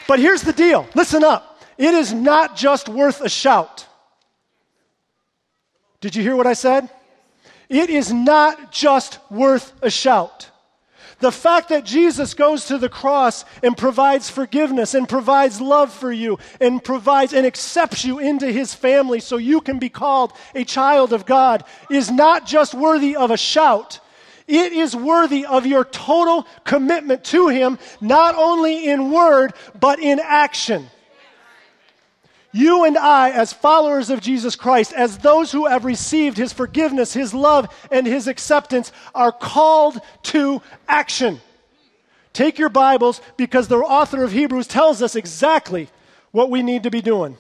But 0.07 0.21
here's 0.21 0.43
the 0.43 0.53
deal 0.53 0.87
listen 0.95 1.25
up. 1.25 1.61
It 1.79 1.95
is 1.95 2.13
not 2.13 2.57
just 2.57 2.89
worth 2.89 3.21
a 3.21 3.29
shout. 3.29 3.87
Did 6.01 6.15
you 6.15 6.23
hear 6.23 6.37
what 6.37 6.47
I 6.47 6.53
said? 6.53 6.91
It 7.69 7.89
is 7.89 8.13
not 8.13 8.71
just 8.71 9.19
worth 9.31 9.73
a 9.83 9.91
shout. 9.91 10.51
The 11.23 11.31
fact 11.31 11.69
that 11.69 11.85
Jesus 11.85 12.35
goes 12.35 12.67
to 12.67 12.79
the 12.79 12.89
cross 12.89 13.45
and 13.63 13.77
provides 13.77 14.29
forgiveness 14.29 14.93
and 14.93 15.09
provides 15.09 15.61
love 15.61 15.93
for 15.93 16.11
you 16.11 16.41
and 16.61 16.83
provides 16.83 17.33
and 17.33 17.47
accepts 17.47 18.05
you 18.05 18.19
into 18.19 18.51
his 18.51 18.75
family 18.75 19.21
so 19.21 19.37
you 19.37 19.61
can 19.61 19.79
be 19.79 19.89
called 19.89 20.33
a 20.53 20.65
child 20.65 21.13
of 21.13 21.25
God 21.25 21.63
is 21.89 22.11
not 22.11 22.45
just 22.45 22.75
worthy 22.75 23.15
of 23.15 23.31
a 23.31 23.37
shout. 23.37 24.01
It 24.49 24.73
is 24.73 24.97
worthy 24.97 25.47
of 25.47 25.65
your 25.65 25.85
total 25.85 26.45
commitment 26.65 27.23
to 27.27 27.47
him, 27.47 27.79
not 28.01 28.35
only 28.35 28.89
in 28.89 29.13
word, 29.13 29.53
but 29.79 30.01
in 30.01 30.19
action. 30.19 30.91
You 32.53 32.85
and 32.85 32.99
I, 32.99 33.31
as 33.31 33.53
followers 33.53 34.11
of 34.11 34.21
Jesus 34.21 34.57
Christ, 34.57 34.93
as 34.93 35.19
those 35.19 35.51
who 35.51 35.67
have 35.67 35.87
received 35.87 36.37
his 36.37 36.53
forgiveness, 36.53 37.15
his 37.15 37.33
love, 37.33 37.75
and 37.91 38.07
his 38.07 38.29
acceptance, 38.29 38.93
are 39.15 39.33
called 39.33 40.01
to 40.25 40.61
action. 40.87 41.41
Take 42.35 42.59
your 42.59 42.69
Bibles 42.69 43.23
because 43.39 43.69
the 43.69 43.79
author 43.79 44.23
of 44.23 44.33
Hebrews 44.33 44.67
tells 44.67 45.01
us 45.01 45.17
exactly 45.17 45.89
what 46.31 46.51
we 46.51 46.63
need 46.63 46.83
to 46.83 46.91
be 46.91 47.01
doing. 47.01 47.39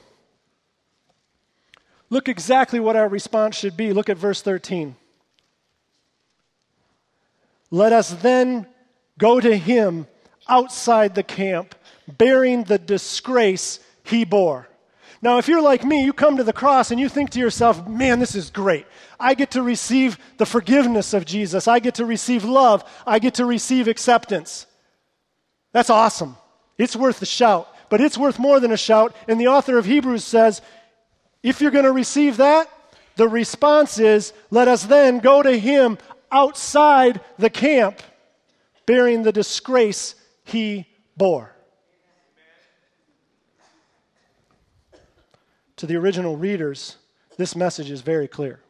Look 2.09 2.29
exactly 2.29 2.81
what 2.81 2.96
our 2.96 3.09
response 3.09 3.57
should 3.57 3.77
be. 3.77 3.92
Look 3.92 4.09
at 4.09 4.18
verse 4.18 4.40
13. 4.40 4.96
Let 7.70 7.92
us 7.92 8.11
then 8.11 8.66
go 9.18 9.40
to 9.40 9.57
him 9.57 10.07
outside 10.48 11.14
the 11.14 11.22
camp, 11.22 11.75
bearing 12.07 12.64
the 12.64 12.79
disgrace 12.79 13.79
he 14.05 14.25
bore. 14.25 14.68
Now, 15.22 15.38
if 15.38 15.46
you're 15.46 15.62
like 15.62 15.85
me, 15.85 16.04
you 16.04 16.12
come 16.12 16.38
to 16.38 16.44
the 16.44 16.52
cross 16.52 16.90
and 16.90 16.98
you 16.98 17.08
think 17.08 17.30
to 17.30 17.38
yourself, 17.38 17.87
man, 17.87 18.18
this 18.18 18.35
is 18.35 18.50
great. 18.50 18.87
I 19.20 19.35
get 19.35 19.52
to 19.52 19.62
receive 19.62 20.18
the 20.37 20.46
forgiveness 20.46 21.14
of 21.14 21.24
Jesus. 21.24 21.68
I 21.68 21.78
get 21.78 21.94
to 21.94 22.04
receive 22.04 22.44
love. 22.44 22.85
I 23.06 23.20
get 23.20 23.35
to 23.35 23.44
receive 23.44 23.87
acceptance. 23.87 24.66
That's 25.70 25.90
awesome. 25.90 26.37
It's 26.76 26.96
worth 26.96 27.22
a 27.22 27.26
shout, 27.26 27.68
but 27.88 28.00
it's 28.00 28.18
worth 28.18 28.40
more 28.40 28.58
than 28.58 28.72
a 28.72 28.76
shout. 28.76 29.14
And 29.28 29.40
the 29.40 29.46
author 29.46 29.78
of 29.78 29.85
Hebrews 29.85 30.24
says, 30.24 30.61
if 31.44 31.61
you're 31.61 31.70
going 31.70 31.85
to 31.85 31.92
receive 31.92 32.38
that, 32.38 32.68
the 33.14 33.28
response 33.28 34.00
is, 34.00 34.32
let 34.50 34.66
us 34.66 34.85
then 34.87 35.20
go 35.20 35.40
to 35.40 35.56
him 35.56 35.98
outside 36.32 37.20
the 37.38 37.50
camp, 37.50 38.00
bearing 38.87 39.22
the 39.22 39.32
disgrace 39.32 40.16
he 40.44 40.87
bore. 41.16 41.51
To 45.82 45.86
the 45.86 45.96
original 45.96 46.36
readers, 46.36 46.94
this 47.38 47.56
message 47.56 47.90
is 47.90 48.02
very 48.02 48.28
clear. 48.28 48.60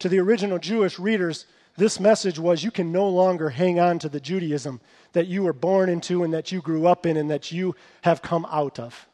To 0.00 0.10
the 0.10 0.18
original 0.18 0.58
Jewish 0.58 0.98
readers, 0.98 1.46
this 1.78 1.98
message 1.98 2.38
was 2.38 2.62
you 2.62 2.70
can 2.70 2.92
no 2.92 3.08
longer 3.08 3.48
hang 3.48 3.80
on 3.80 3.98
to 4.00 4.10
the 4.10 4.20
Judaism 4.20 4.82
that 5.14 5.26
you 5.26 5.42
were 5.42 5.54
born 5.54 5.88
into 5.88 6.22
and 6.22 6.34
that 6.34 6.52
you 6.52 6.60
grew 6.60 6.86
up 6.86 7.06
in 7.06 7.16
and 7.16 7.30
that 7.30 7.50
you 7.50 7.74
have 8.02 8.20
come 8.20 8.46
out 8.50 8.78
of. 8.78 9.08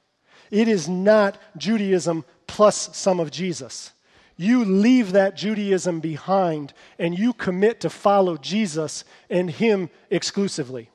It 0.51 0.67
is 0.67 0.89
not 0.89 1.41
Judaism 1.57 2.25
plus 2.49 2.91
some 2.97 3.21
of 3.21 3.31
Jesus. 3.31 3.93
You 4.37 4.65
leave 4.65 5.13
that 5.13 5.37
Judaism 5.37 6.01
behind 6.01 6.73
and 6.99 7.17
you 7.17 7.33
commit 7.33 7.79
to 7.83 7.91
follow 7.91 8.37
Jesus 8.37 9.05
and 9.31 9.49
Him 9.49 9.89
exclusively. 10.11 10.91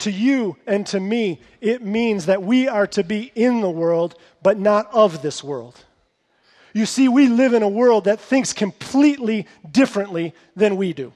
To 0.00 0.10
you 0.10 0.56
and 0.66 0.86
to 0.88 1.00
me, 1.00 1.40
it 1.60 1.82
means 1.82 2.26
that 2.26 2.42
we 2.42 2.68
are 2.68 2.86
to 2.88 3.04
be 3.04 3.30
in 3.34 3.60
the 3.60 3.70
world, 3.70 4.18
but 4.42 4.58
not 4.58 4.88
of 4.92 5.20
this 5.20 5.44
world. 5.44 5.84
You 6.72 6.86
see, 6.86 7.08
we 7.08 7.28
live 7.28 7.52
in 7.52 7.62
a 7.62 7.68
world 7.68 8.04
that 8.04 8.20
thinks 8.20 8.52
completely 8.52 9.46
differently 9.70 10.34
than 10.56 10.76
we 10.76 10.94
do. 10.94 11.12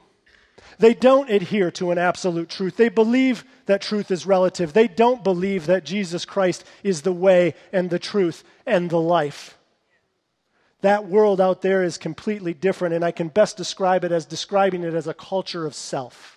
They 0.79 0.93
don't 0.93 1.31
adhere 1.31 1.71
to 1.73 1.93
an 1.93 1.99
absolute 1.99 2.51
truth. 2.51 2.77
They 2.77 2.91
believe 2.91 3.45
that 3.67 3.81
truth 3.81 4.11
is 4.11 4.27
relative. 4.27 4.73
They 4.73 4.89
don't 4.89 5.25
believe 5.25 5.67
that 5.67 5.85
Jesus 5.85 6.27
Christ 6.27 6.65
is 6.83 7.03
the 7.03 7.13
way 7.13 7.55
and 7.73 7.89
the 7.89 7.99
truth 7.99 8.45
and 8.67 8.91
the 8.91 9.01
life. 9.01 9.57
That 10.83 11.07
world 11.07 11.41
out 11.41 11.63
there 11.63 11.83
is 11.83 11.97
completely 11.97 12.53
different, 12.53 12.95
and 12.95 13.05
I 13.05 13.13
can 13.13 13.29
best 13.29 13.57
describe 13.57 14.05
it 14.05 14.13
as 14.13 14.27
describing 14.27 14.83
it 14.83 14.93
as 14.93 15.07
a 15.07 15.15
culture 15.15 15.65
of 15.65 15.75
self 15.75 16.34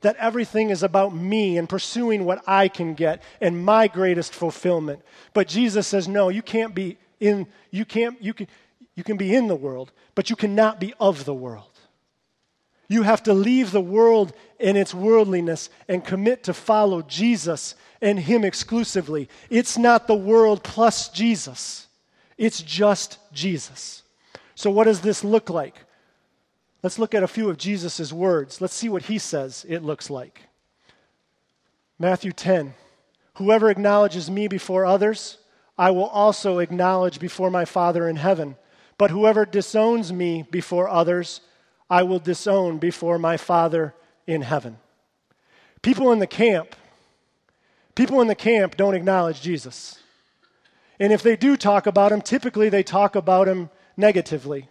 that 0.00 0.16
everything 0.16 0.70
is 0.70 0.82
about 0.82 1.14
me 1.14 1.58
and 1.58 1.68
pursuing 1.68 2.24
what 2.24 2.42
I 2.46 2.68
can 2.68 2.94
get 2.94 3.22
and 3.40 3.64
my 3.64 3.88
greatest 3.88 4.34
fulfillment. 4.34 5.00
But 5.32 5.48
Jesus 5.48 5.86
says, 5.86 6.06
no, 6.08 6.28
you 6.28 6.42
can't 6.42 6.74
be 6.74 6.98
in, 7.20 7.46
you 7.70 7.84
can't, 7.84 8.20
you 8.22 8.34
can, 8.34 8.46
you 8.94 9.04
can 9.04 9.16
be 9.16 9.34
in 9.34 9.46
the 9.46 9.56
world, 9.56 9.92
but 10.14 10.30
you 10.30 10.36
cannot 10.36 10.80
be 10.80 10.94
of 11.00 11.24
the 11.24 11.34
world. 11.34 11.70
You 12.88 13.02
have 13.02 13.22
to 13.24 13.34
leave 13.34 13.72
the 13.72 13.80
world 13.80 14.32
and 14.60 14.76
its 14.76 14.94
worldliness 14.94 15.70
and 15.88 16.04
commit 16.04 16.44
to 16.44 16.54
follow 16.54 17.02
Jesus 17.02 17.74
and 18.00 18.18
Him 18.18 18.44
exclusively. 18.44 19.28
It's 19.50 19.76
not 19.76 20.06
the 20.06 20.14
world 20.14 20.62
plus 20.62 21.08
Jesus, 21.08 21.86
it's 22.38 22.62
just 22.62 23.18
Jesus. 23.32 24.02
So, 24.54 24.70
what 24.70 24.84
does 24.84 25.00
this 25.00 25.24
look 25.24 25.50
like? 25.50 25.74
Let's 26.86 27.00
look 27.00 27.16
at 27.16 27.24
a 27.24 27.26
few 27.26 27.50
of 27.50 27.58
Jesus' 27.58 28.12
words. 28.12 28.60
Let's 28.60 28.72
see 28.72 28.88
what 28.88 29.06
he 29.06 29.18
says 29.18 29.66
it 29.68 29.82
looks 29.82 30.08
like. 30.08 30.42
Matthew 31.98 32.30
10 32.30 32.74
Whoever 33.38 33.70
acknowledges 33.70 34.30
me 34.30 34.46
before 34.46 34.86
others, 34.86 35.38
I 35.76 35.90
will 35.90 36.06
also 36.06 36.60
acknowledge 36.60 37.18
before 37.18 37.50
my 37.50 37.64
Father 37.64 38.08
in 38.08 38.14
heaven. 38.14 38.54
But 38.98 39.10
whoever 39.10 39.44
disowns 39.44 40.12
me 40.12 40.46
before 40.48 40.88
others, 40.88 41.40
I 41.90 42.04
will 42.04 42.20
disown 42.20 42.78
before 42.78 43.18
my 43.18 43.36
Father 43.36 43.92
in 44.28 44.42
heaven. 44.42 44.78
People 45.82 46.12
in 46.12 46.20
the 46.20 46.26
camp, 46.28 46.76
people 47.96 48.20
in 48.20 48.28
the 48.28 48.36
camp 48.36 48.76
don't 48.76 48.94
acknowledge 48.94 49.40
Jesus. 49.40 49.98
And 51.00 51.12
if 51.12 51.24
they 51.24 51.34
do 51.34 51.56
talk 51.56 51.88
about 51.88 52.12
him, 52.12 52.20
typically 52.20 52.68
they 52.68 52.84
talk 52.84 53.16
about 53.16 53.48
him 53.48 53.70
negatively. 53.96 54.68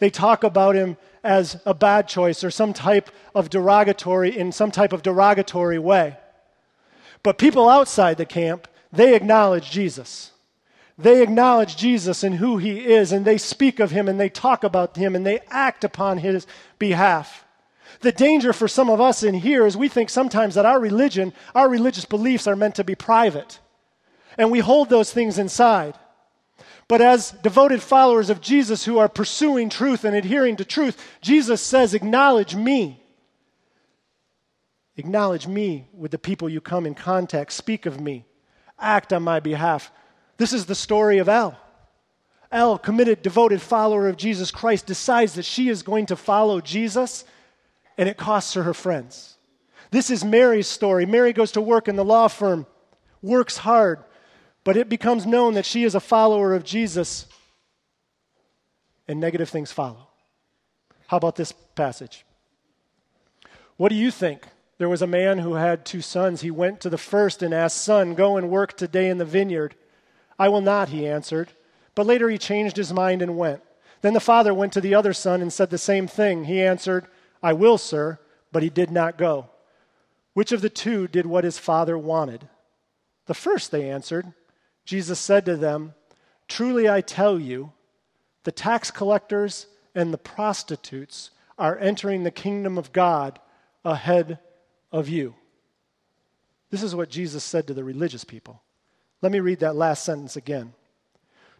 They 0.00 0.10
talk 0.10 0.44
about 0.44 0.74
him 0.74 0.96
as 1.22 1.60
a 1.64 1.74
bad 1.74 2.06
choice 2.06 2.44
or 2.44 2.50
some 2.50 2.72
type 2.72 3.10
of 3.34 3.50
derogatory, 3.50 4.36
in 4.36 4.52
some 4.52 4.70
type 4.70 4.92
of 4.92 5.02
derogatory 5.02 5.78
way. 5.78 6.16
But 7.22 7.38
people 7.38 7.68
outside 7.68 8.18
the 8.18 8.26
camp, 8.26 8.68
they 8.92 9.14
acknowledge 9.14 9.70
Jesus. 9.70 10.32
They 10.96 11.22
acknowledge 11.22 11.76
Jesus 11.76 12.22
and 12.22 12.36
who 12.36 12.58
he 12.58 12.84
is, 12.84 13.10
and 13.10 13.24
they 13.24 13.38
speak 13.38 13.80
of 13.80 13.90
him 13.90 14.08
and 14.08 14.20
they 14.20 14.28
talk 14.28 14.62
about 14.62 14.96
him 14.96 15.16
and 15.16 15.26
they 15.26 15.40
act 15.50 15.82
upon 15.82 16.18
his 16.18 16.46
behalf. 16.78 17.44
The 18.00 18.12
danger 18.12 18.52
for 18.52 18.68
some 18.68 18.90
of 18.90 19.00
us 19.00 19.22
in 19.22 19.34
here 19.34 19.66
is 19.66 19.76
we 19.76 19.88
think 19.88 20.10
sometimes 20.10 20.54
that 20.54 20.66
our 20.66 20.78
religion, 20.78 21.32
our 21.54 21.68
religious 21.68 22.04
beliefs 22.04 22.46
are 22.46 22.56
meant 22.56 22.74
to 22.76 22.84
be 22.84 22.94
private. 22.94 23.58
And 24.36 24.50
we 24.50 24.60
hold 24.60 24.88
those 24.88 25.12
things 25.12 25.38
inside. 25.38 25.94
But 26.86 27.00
as 27.00 27.30
devoted 27.42 27.82
followers 27.82 28.30
of 28.30 28.40
Jesus 28.40 28.84
who 28.84 28.98
are 28.98 29.08
pursuing 29.08 29.70
truth 29.70 30.04
and 30.04 30.14
adhering 30.14 30.56
to 30.56 30.64
truth, 30.64 31.02
Jesus 31.20 31.60
says, 31.60 31.94
Acknowledge 31.94 32.54
me. 32.54 33.02
Acknowledge 34.96 35.46
me 35.46 35.88
with 35.92 36.10
the 36.10 36.18
people 36.18 36.48
you 36.48 36.60
come 36.60 36.86
in 36.86 36.94
contact. 36.94 37.52
Speak 37.52 37.86
of 37.86 38.00
me. 38.00 38.26
Act 38.78 39.12
on 39.12 39.22
my 39.22 39.40
behalf. 39.40 39.90
This 40.36 40.52
is 40.52 40.66
the 40.66 40.74
story 40.74 41.18
of 41.18 41.28
Elle. 41.28 41.58
Elle, 42.52 42.78
committed, 42.78 43.22
devoted 43.22 43.60
follower 43.60 44.08
of 44.08 44.16
Jesus 44.16 44.50
Christ, 44.50 44.86
decides 44.86 45.34
that 45.34 45.44
she 45.44 45.68
is 45.68 45.82
going 45.82 46.06
to 46.06 46.16
follow 46.16 46.60
Jesus, 46.60 47.24
and 47.98 48.08
it 48.08 48.16
costs 48.16 48.54
her 48.54 48.62
her 48.62 48.74
friends. 48.74 49.36
This 49.90 50.10
is 50.10 50.24
Mary's 50.24 50.68
story. 50.68 51.06
Mary 51.06 51.32
goes 51.32 51.52
to 51.52 51.60
work 51.60 51.88
in 51.88 51.96
the 51.96 52.04
law 52.04 52.28
firm, 52.28 52.66
works 53.22 53.56
hard, 53.56 54.04
but 54.64 54.76
it 54.76 54.88
becomes 54.88 55.26
known 55.26 55.54
that 55.54 55.66
she 55.66 55.84
is 55.84 55.94
a 55.94 56.00
follower 56.00 56.54
of 56.54 56.64
Jesus, 56.64 57.26
and 59.06 59.20
negative 59.20 59.50
things 59.50 59.70
follow. 59.70 60.08
How 61.06 61.18
about 61.18 61.36
this 61.36 61.52
passage? 61.52 62.24
What 63.76 63.90
do 63.90 63.94
you 63.94 64.10
think? 64.10 64.46
There 64.78 64.88
was 64.88 65.02
a 65.02 65.06
man 65.06 65.38
who 65.38 65.54
had 65.54 65.84
two 65.84 66.00
sons. 66.00 66.40
He 66.40 66.50
went 66.50 66.80
to 66.80 66.90
the 66.90 66.98
first 66.98 67.42
and 67.42 67.54
asked, 67.54 67.80
Son, 67.80 68.14
go 68.14 68.36
and 68.36 68.50
work 68.50 68.76
today 68.76 69.08
in 69.08 69.18
the 69.18 69.24
vineyard. 69.24 69.74
I 70.38 70.48
will 70.48 70.60
not, 70.60 70.88
he 70.88 71.06
answered. 71.06 71.50
But 71.94 72.06
later 72.06 72.28
he 72.28 72.38
changed 72.38 72.76
his 72.76 72.92
mind 72.92 73.22
and 73.22 73.38
went. 73.38 73.62
Then 74.00 74.14
the 74.14 74.20
father 74.20 74.52
went 74.52 74.72
to 74.72 74.80
the 74.80 74.94
other 74.94 75.12
son 75.12 75.40
and 75.40 75.52
said 75.52 75.70
the 75.70 75.78
same 75.78 76.06
thing. 76.08 76.44
He 76.44 76.60
answered, 76.60 77.06
I 77.42 77.52
will, 77.52 77.78
sir, 77.78 78.18
but 78.50 78.62
he 78.62 78.70
did 78.70 78.90
not 78.90 79.16
go. 79.16 79.48
Which 80.32 80.50
of 80.50 80.60
the 80.60 80.70
two 80.70 81.06
did 81.06 81.26
what 81.26 81.44
his 81.44 81.58
father 81.58 81.96
wanted? 81.96 82.48
The 83.26 83.34
first, 83.34 83.70
they 83.70 83.88
answered. 83.88 84.32
Jesus 84.84 85.18
said 85.18 85.44
to 85.46 85.56
them, 85.56 85.94
Truly 86.48 86.88
I 86.88 87.00
tell 87.00 87.38
you, 87.38 87.72
the 88.44 88.52
tax 88.52 88.90
collectors 88.90 89.66
and 89.94 90.12
the 90.12 90.18
prostitutes 90.18 91.30
are 91.58 91.78
entering 91.78 92.22
the 92.24 92.30
kingdom 92.30 92.76
of 92.76 92.92
God 92.92 93.38
ahead 93.84 94.38
of 94.92 95.08
you. 95.08 95.34
This 96.70 96.82
is 96.82 96.94
what 96.94 97.08
Jesus 97.08 97.44
said 97.44 97.66
to 97.68 97.74
the 97.74 97.84
religious 97.84 98.24
people. 98.24 98.60
Let 99.22 99.32
me 99.32 99.40
read 99.40 99.60
that 99.60 99.76
last 99.76 100.04
sentence 100.04 100.36
again. 100.36 100.74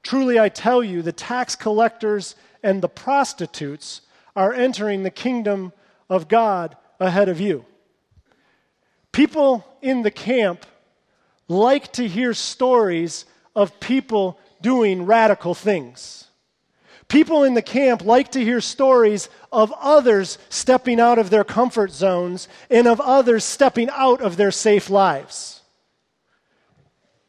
Truly 0.02 0.38
I 0.38 0.48
tell 0.48 0.84
you, 0.84 1.00
the 1.00 1.12
tax 1.12 1.56
collectors 1.56 2.36
and 2.62 2.82
the 2.82 2.88
prostitutes 2.88 4.02
are 4.36 4.52
entering 4.52 5.02
the 5.02 5.10
kingdom 5.10 5.72
of 6.10 6.28
God 6.28 6.76
ahead 7.00 7.28
of 7.28 7.40
you. 7.40 7.64
People 9.12 9.64
in 9.80 10.02
the 10.02 10.10
camp 10.10 10.66
like 11.48 11.92
to 11.92 12.06
hear 12.08 12.34
stories 12.34 13.24
of 13.54 13.78
people 13.80 14.38
doing 14.60 15.06
radical 15.06 15.54
things. 15.54 16.24
People 17.08 17.44
in 17.44 17.54
the 17.54 17.62
camp 17.62 18.04
like 18.04 18.32
to 18.32 18.42
hear 18.42 18.60
stories 18.60 19.28
of 19.52 19.72
others 19.78 20.38
stepping 20.48 20.98
out 20.98 21.18
of 21.18 21.30
their 21.30 21.44
comfort 21.44 21.92
zones 21.92 22.48
and 22.70 22.88
of 22.88 23.00
others 23.00 23.44
stepping 23.44 23.90
out 23.90 24.22
of 24.22 24.36
their 24.36 24.50
safe 24.50 24.88
lives. 24.88 25.60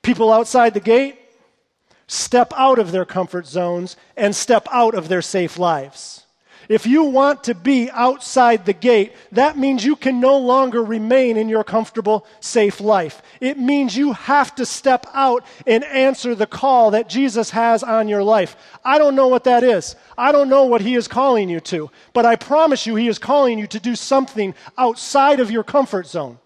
People 0.02 0.32
outside 0.32 0.74
the 0.74 0.80
gate 0.80 1.20
step 2.08 2.54
out 2.56 2.80
of 2.80 2.92
their 2.92 3.06
comfort 3.06 3.48
zones 3.48 3.98
and 4.16 4.36
step 4.36 4.68
out 4.72 4.96
of 4.96 5.10
their 5.10 5.22
safe 5.22 5.58
lives. 5.58 6.25
If 6.68 6.88
you 6.88 7.04
want 7.04 7.44
to 7.46 7.56
be 7.56 7.90
outside 7.92 8.66
the 8.66 8.74
gate, 8.74 9.14
that 9.32 9.58
means 9.58 9.86
you 9.86 9.96
can 9.96 10.20
no 10.20 10.38
longer 10.38 10.84
remain 10.84 11.38
in 11.38 11.50
your 11.50 11.64
comfortable, 11.64 12.26
safe 12.40 12.82
life. 12.82 13.22
It 13.40 13.58
means 13.58 13.96
you 13.96 14.14
have 14.14 14.56
to 14.56 14.66
step 14.66 15.06
out 15.14 15.46
and 15.68 15.84
answer 15.84 16.36
the 16.36 16.48
call 16.48 16.92
that 16.92 17.10
Jesus 17.10 17.52
has 17.52 17.84
on 17.84 18.08
your 18.08 18.24
life. 18.24 18.56
I 18.84 18.98
don't 18.98 19.16
know 19.16 19.28
what 19.28 19.44
that 19.44 19.64
is. 19.64 19.96
I 20.18 20.32
don't 20.32 20.50
know 20.50 20.66
what 20.66 20.82
He 20.82 20.96
is 20.96 21.08
calling 21.08 21.50
you 21.50 21.60
to, 21.62 21.92
but 22.14 22.26
I 22.26 22.36
promise 22.36 22.86
you, 22.86 22.96
He 22.96 23.08
is 23.08 23.20
calling 23.20 23.60
you 23.60 23.68
to 23.68 23.80
do 23.80 23.96
something 23.96 24.56
outside 24.78 25.40
of 25.40 25.52
your 25.52 25.64
comfort 25.64 26.08
zone. 26.08 26.40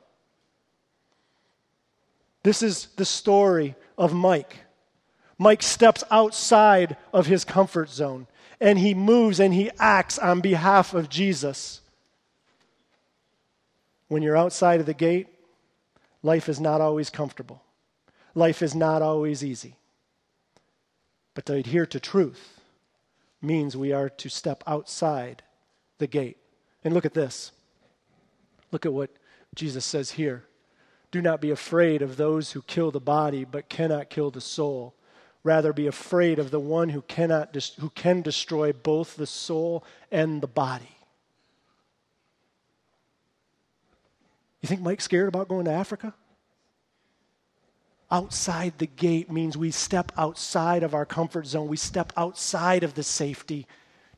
This 2.43 2.63
is 2.63 2.87
the 2.95 3.05
story 3.05 3.75
of 3.97 4.13
Mike. 4.13 4.57
Mike 5.37 5.63
steps 5.63 6.03
outside 6.11 6.97
of 7.13 7.25
his 7.25 7.45
comfort 7.45 7.89
zone 7.89 8.27
and 8.59 8.79
he 8.79 8.93
moves 8.93 9.39
and 9.39 9.53
he 9.53 9.71
acts 9.79 10.19
on 10.19 10.41
behalf 10.41 10.93
of 10.93 11.09
Jesus. 11.09 11.81
When 14.07 14.21
you're 14.21 14.37
outside 14.37 14.79
of 14.79 14.85
the 14.85 14.93
gate, 14.93 15.27
life 16.23 16.49
is 16.49 16.59
not 16.59 16.81
always 16.81 17.09
comfortable, 17.09 17.63
life 18.35 18.61
is 18.61 18.75
not 18.75 19.01
always 19.01 19.43
easy. 19.43 19.75
But 21.33 21.45
to 21.45 21.53
adhere 21.53 21.85
to 21.85 21.99
truth 21.99 22.59
means 23.41 23.77
we 23.77 23.93
are 23.93 24.09
to 24.09 24.29
step 24.29 24.63
outside 24.67 25.43
the 25.97 26.07
gate. 26.07 26.37
And 26.83 26.93
look 26.93 27.05
at 27.05 27.13
this. 27.13 27.51
Look 28.71 28.85
at 28.85 28.93
what 28.93 29.11
Jesus 29.55 29.85
says 29.85 30.11
here. 30.11 30.43
Do 31.11 31.21
not 31.21 31.41
be 31.41 31.51
afraid 31.51 32.01
of 32.01 32.17
those 32.17 32.51
who 32.51 32.61
kill 32.63 32.91
the 32.91 32.99
body 32.99 33.43
but 33.43 33.69
cannot 33.69 34.09
kill 34.09 34.31
the 34.31 34.41
soul. 34.41 34.93
Rather, 35.43 35.71
be 35.71 35.87
afraid 35.87 36.37
of 36.37 36.51
the 36.51 36.59
one 36.59 36.89
who, 36.89 37.01
cannot, 37.03 37.55
who 37.79 37.89
can 37.91 38.21
destroy 38.21 38.73
both 38.73 39.15
the 39.15 39.27
soul 39.27 39.83
and 40.11 40.41
the 40.41 40.47
body. 40.47 40.95
You 44.61 44.67
think 44.67 44.81
Mike's 44.81 45.05
scared 45.05 45.29
about 45.29 45.47
going 45.47 45.65
to 45.65 45.71
Africa? 45.71 46.13
Outside 48.11 48.73
the 48.79 48.87
gate 48.87 49.31
means 49.31 49.55
we 49.55 49.71
step 49.71 50.11
outside 50.17 50.83
of 50.83 50.93
our 50.93 51.05
comfort 51.05 51.45
zone. 51.45 51.67
We 51.67 51.77
step 51.77 52.11
outside 52.17 52.83
of 52.83 52.95
the 52.95 53.03
safety 53.03 53.67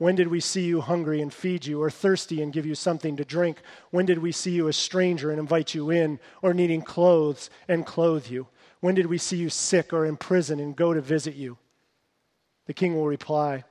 when 0.00 0.14
did 0.14 0.28
we 0.28 0.40
see 0.40 0.62
you 0.62 0.80
hungry 0.80 1.20
and 1.20 1.30
feed 1.30 1.66
you, 1.66 1.82
or 1.82 1.90
thirsty 1.90 2.40
and 2.40 2.54
give 2.54 2.64
you 2.64 2.74
something 2.74 3.18
to 3.18 3.24
drink? 3.24 3.60
When 3.90 4.06
did 4.06 4.16
we 4.16 4.32
see 4.32 4.50
you 4.50 4.66
a 4.66 4.72
stranger 4.72 5.30
and 5.30 5.38
invite 5.38 5.74
you 5.74 5.90
in, 5.90 6.18
or 6.40 6.54
needing 6.54 6.80
clothes 6.80 7.50
and 7.68 7.84
clothe 7.84 8.26
you? 8.28 8.46
When 8.80 8.94
did 8.94 9.04
we 9.04 9.18
see 9.18 9.36
you 9.36 9.50
sick 9.50 9.92
or 9.92 10.06
in 10.06 10.16
prison 10.16 10.58
and 10.58 10.74
go 10.74 10.94
to 10.94 11.02
visit 11.02 11.34
you? 11.34 11.58
The 12.64 12.72
king 12.72 12.94
will 12.94 13.06
reply, 13.06 13.64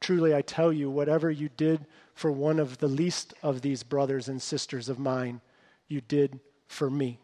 Truly 0.00 0.34
I 0.34 0.42
tell 0.42 0.72
you, 0.72 0.90
whatever 0.90 1.30
you 1.30 1.50
did 1.56 1.86
for 2.14 2.32
one 2.32 2.58
of 2.58 2.78
the 2.78 2.88
least 2.88 3.34
of 3.40 3.60
these 3.60 3.84
brothers 3.84 4.28
and 4.28 4.42
sisters 4.42 4.88
of 4.88 4.98
mine, 4.98 5.40
you 5.86 6.00
did 6.00 6.40
for 6.66 6.90
me. 6.90 7.20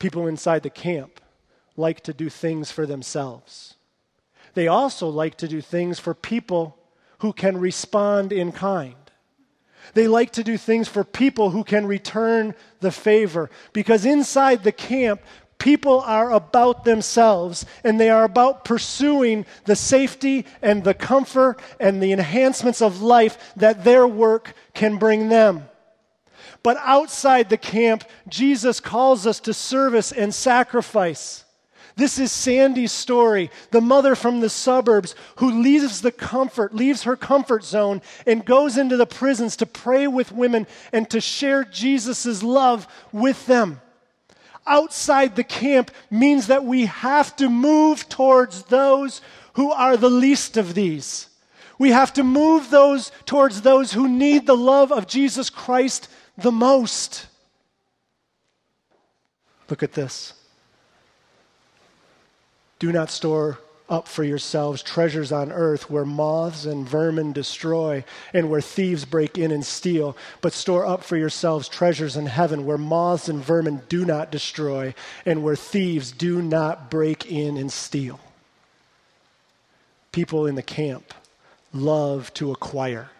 People 0.00 0.26
inside 0.26 0.64
the 0.64 0.68
camp 0.68 1.20
like 1.76 2.00
to 2.00 2.12
do 2.12 2.28
things 2.28 2.72
for 2.72 2.86
themselves. 2.86 3.76
They 4.54 4.66
also 4.66 5.08
like 5.08 5.36
to 5.36 5.46
do 5.46 5.60
things 5.60 6.00
for 6.00 6.12
people 6.12 6.74
who 7.18 7.32
can 7.32 7.58
respond 7.58 8.32
in 8.32 8.52
kind. 8.52 8.94
They 9.94 10.06
like 10.06 10.32
to 10.32 10.44
do 10.44 10.56
things 10.56 10.88
for 10.88 11.04
people 11.04 11.50
who 11.50 11.64
can 11.64 11.86
return 11.86 12.54
the 12.80 12.92
favor. 12.92 13.50
Because 13.72 14.04
inside 14.04 14.62
the 14.62 14.72
camp, 14.72 15.20
people 15.58 16.00
are 16.00 16.32
about 16.32 16.84
themselves 16.84 17.66
and 17.84 17.98
they 17.98 18.10
are 18.10 18.24
about 18.24 18.64
pursuing 18.64 19.46
the 19.64 19.76
safety 19.76 20.46
and 20.62 20.84
the 20.84 20.94
comfort 20.94 21.60
and 21.80 22.02
the 22.02 22.12
enhancements 22.12 22.80
of 22.82 23.02
life 23.02 23.52
that 23.56 23.84
their 23.84 24.06
work 24.06 24.54
can 24.74 24.96
bring 24.96 25.28
them. 25.28 25.68
But 26.62 26.76
outside 26.82 27.48
the 27.48 27.56
camp, 27.56 28.04
Jesus 28.28 28.80
calls 28.80 29.26
us 29.26 29.40
to 29.40 29.54
service 29.54 30.12
and 30.12 30.34
sacrifice. 30.34 31.44
This 31.98 32.20
is 32.20 32.30
Sandy's 32.30 32.92
story, 32.92 33.50
the 33.72 33.80
mother 33.80 34.14
from 34.14 34.38
the 34.38 34.48
suburbs 34.48 35.16
who 35.38 35.50
leaves 35.50 36.00
the 36.00 36.12
comfort, 36.12 36.72
leaves 36.72 37.02
her 37.02 37.16
comfort 37.16 37.64
zone, 37.64 38.02
and 38.24 38.44
goes 38.44 38.78
into 38.78 38.96
the 38.96 39.04
prisons 39.04 39.56
to 39.56 39.66
pray 39.66 40.06
with 40.06 40.30
women 40.30 40.68
and 40.92 41.10
to 41.10 41.20
share 41.20 41.64
Jesus' 41.64 42.44
love 42.44 42.86
with 43.10 43.44
them. 43.46 43.80
Outside 44.64 45.34
the 45.34 45.42
camp 45.42 45.90
means 46.08 46.46
that 46.46 46.64
we 46.64 46.86
have 46.86 47.34
to 47.34 47.48
move 47.48 48.08
towards 48.08 48.62
those 48.62 49.20
who 49.54 49.72
are 49.72 49.96
the 49.96 50.08
least 50.08 50.56
of 50.56 50.74
these. 50.74 51.28
We 51.80 51.90
have 51.90 52.12
to 52.12 52.22
move 52.22 52.70
those 52.70 53.10
towards 53.26 53.62
those 53.62 53.92
who 53.92 54.08
need 54.08 54.46
the 54.46 54.56
love 54.56 54.92
of 54.92 55.08
Jesus 55.08 55.50
Christ 55.50 56.08
the 56.36 56.52
most. 56.52 57.26
Look 59.68 59.82
at 59.82 59.94
this. 59.94 60.37
Do 62.78 62.92
not 62.92 63.10
store 63.10 63.58
up 63.88 64.06
for 64.06 64.22
yourselves 64.22 64.82
treasures 64.82 65.32
on 65.32 65.50
earth 65.50 65.88
where 65.88 66.04
moths 66.04 66.66
and 66.66 66.86
vermin 66.86 67.32
destroy 67.32 68.04
and 68.34 68.50
where 68.50 68.60
thieves 68.60 69.04
break 69.04 69.38
in 69.38 69.50
and 69.50 69.64
steal, 69.64 70.16
but 70.42 70.52
store 70.52 70.84
up 70.84 71.02
for 71.02 71.16
yourselves 71.16 71.68
treasures 71.68 72.16
in 72.16 72.26
heaven 72.26 72.66
where 72.66 72.78
moths 72.78 73.28
and 73.28 73.42
vermin 73.42 73.82
do 73.88 74.04
not 74.04 74.30
destroy 74.30 74.94
and 75.24 75.42
where 75.42 75.56
thieves 75.56 76.12
do 76.12 76.42
not 76.42 76.90
break 76.90 77.30
in 77.30 77.56
and 77.56 77.72
steal. 77.72 78.20
People 80.12 80.46
in 80.46 80.54
the 80.54 80.62
camp 80.62 81.14
love 81.72 82.32
to 82.34 82.52
acquire. 82.52 83.10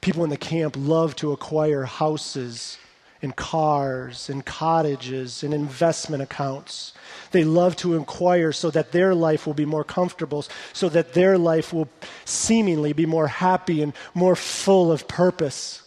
People 0.00 0.22
in 0.24 0.30
the 0.30 0.36
camp 0.36 0.76
love 0.78 1.16
to 1.16 1.32
acquire 1.32 1.84
houses 1.84 2.78
and 3.22 3.34
cars 3.34 4.28
in 4.28 4.42
cottages 4.42 5.42
in 5.42 5.52
investment 5.52 6.22
accounts. 6.22 6.92
They 7.30 7.44
love 7.44 7.76
to 7.76 7.94
inquire 7.94 8.52
so 8.52 8.70
that 8.70 8.92
their 8.92 9.14
life 9.14 9.46
will 9.46 9.54
be 9.54 9.64
more 9.64 9.84
comfortable, 9.84 10.44
so 10.72 10.88
that 10.90 11.14
their 11.14 11.38
life 11.38 11.72
will 11.72 11.88
seemingly 12.24 12.92
be 12.92 13.06
more 13.06 13.28
happy 13.28 13.82
and 13.82 13.92
more 14.14 14.36
full 14.36 14.92
of 14.92 15.08
purpose. 15.08 15.82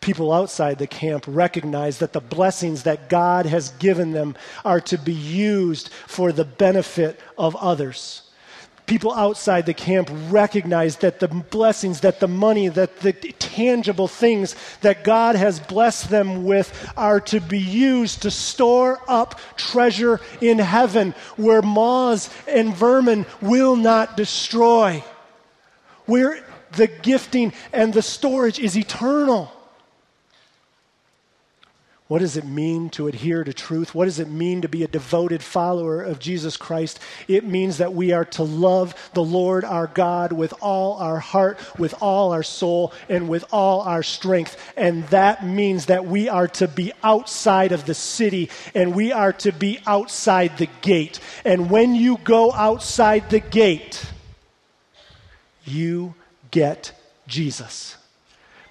People 0.00 0.32
outside 0.32 0.78
the 0.78 0.86
camp 0.86 1.24
recognize 1.26 1.98
that 1.98 2.12
the 2.12 2.20
blessings 2.20 2.84
that 2.84 3.08
God 3.08 3.46
has 3.46 3.70
given 3.72 4.12
them 4.12 4.36
are 4.64 4.80
to 4.82 4.96
be 4.96 5.12
used 5.12 5.90
for 6.06 6.32
the 6.32 6.44
benefit 6.44 7.20
of 7.36 7.56
others 7.56 8.27
people 8.88 9.12
outside 9.12 9.66
the 9.66 9.74
camp 9.74 10.10
recognize 10.30 10.96
that 10.96 11.20
the 11.20 11.28
blessings, 11.28 12.00
that 12.00 12.18
the 12.18 12.26
money, 12.26 12.68
that 12.68 13.00
the 13.00 13.12
tangible 13.12 14.08
things 14.08 14.56
that 14.80 15.04
God 15.04 15.36
has 15.36 15.60
blessed 15.60 16.10
them 16.10 16.44
with 16.44 16.90
are 16.96 17.20
to 17.20 17.40
be 17.40 17.60
used 17.60 18.22
to 18.22 18.30
store 18.30 19.00
up 19.06 19.38
treasure 19.56 20.20
in 20.40 20.58
heaven 20.58 21.14
where 21.36 21.62
moths 21.62 22.30
and 22.48 22.74
vermin 22.74 23.26
will 23.40 23.76
not 23.76 24.16
destroy. 24.16 25.04
Where 26.06 26.42
the 26.72 26.86
gifting 26.86 27.52
and 27.72 27.92
the 27.92 28.02
storage 28.02 28.58
is 28.58 28.76
eternal. 28.76 29.52
What 32.08 32.20
does 32.20 32.38
it 32.38 32.46
mean 32.46 32.88
to 32.90 33.06
adhere 33.06 33.44
to 33.44 33.52
truth? 33.52 33.94
What 33.94 34.06
does 34.06 34.18
it 34.18 34.30
mean 34.30 34.62
to 34.62 34.68
be 34.68 34.82
a 34.82 34.88
devoted 34.88 35.42
follower 35.42 36.02
of 36.02 36.18
Jesus 36.18 36.56
Christ? 36.56 36.98
It 37.28 37.44
means 37.44 37.76
that 37.76 37.92
we 37.92 38.12
are 38.12 38.24
to 38.24 38.42
love 38.42 39.10
the 39.12 39.22
Lord 39.22 39.62
our 39.62 39.88
God 39.88 40.32
with 40.32 40.54
all 40.62 40.94
our 40.94 41.18
heart, 41.18 41.58
with 41.78 41.94
all 42.00 42.32
our 42.32 42.42
soul, 42.42 42.94
and 43.10 43.28
with 43.28 43.44
all 43.52 43.82
our 43.82 44.02
strength. 44.02 44.56
And 44.74 45.04
that 45.08 45.44
means 45.44 45.86
that 45.86 46.06
we 46.06 46.30
are 46.30 46.48
to 46.48 46.66
be 46.66 46.94
outside 47.04 47.72
of 47.72 47.84
the 47.84 47.94
city 47.94 48.48
and 48.74 48.94
we 48.94 49.12
are 49.12 49.34
to 49.34 49.52
be 49.52 49.78
outside 49.86 50.56
the 50.56 50.68
gate. 50.80 51.20
And 51.44 51.68
when 51.68 51.94
you 51.94 52.16
go 52.24 52.52
outside 52.52 53.28
the 53.28 53.40
gate, 53.40 54.10
you 55.66 56.14
get 56.50 56.92
Jesus. 57.26 57.98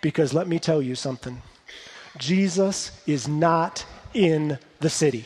Because 0.02 0.34
let 0.34 0.47
me 0.47 0.58
tell 0.58 0.82
you 0.82 0.95
something. 0.95 1.43
Jesus 2.17 2.91
is 3.06 3.27
not 3.27 3.86
in 4.13 4.58
the 4.80 4.89
city. 4.89 5.25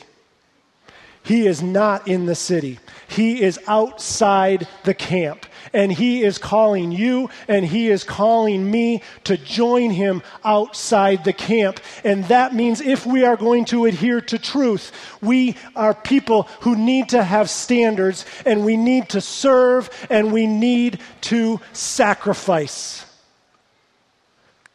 He 1.23 1.45
is 1.45 1.61
not 1.61 2.07
in 2.07 2.25
the 2.25 2.35
city. 2.35 2.79
He 3.07 3.43
is 3.43 3.59
outside 3.67 4.67
the 4.83 4.95
camp. 4.95 5.45
And 5.71 5.91
He 5.91 6.23
is 6.23 6.37
calling 6.37 6.91
you 6.91 7.29
and 7.47 7.63
He 7.63 7.89
is 7.89 8.03
calling 8.03 8.69
me 8.69 9.03
to 9.25 9.37
join 9.37 9.91
Him 9.91 10.23
outside 10.43 11.23
the 11.23 11.33
camp. 11.33 11.79
And 12.03 12.25
that 12.25 12.55
means 12.55 12.81
if 12.81 13.05
we 13.05 13.23
are 13.23 13.37
going 13.37 13.65
to 13.65 13.85
adhere 13.85 14.21
to 14.21 14.39
truth, 14.39 14.91
we 15.21 15.55
are 15.75 15.93
people 15.93 16.43
who 16.61 16.75
need 16.75 17.09
to 17.09 17.23
have 17.23 17.49
standards 17.49 18.25
and 18.45 18.65
we 18.65 18.75
need 18.75 19.09
to 19.09 19.21
serve 19.21 19.89
and 20.09 20.33
we 20.33 20.47
need 20.47 20.99
to 21.21 21.59
sacrifice. 21.71 23.05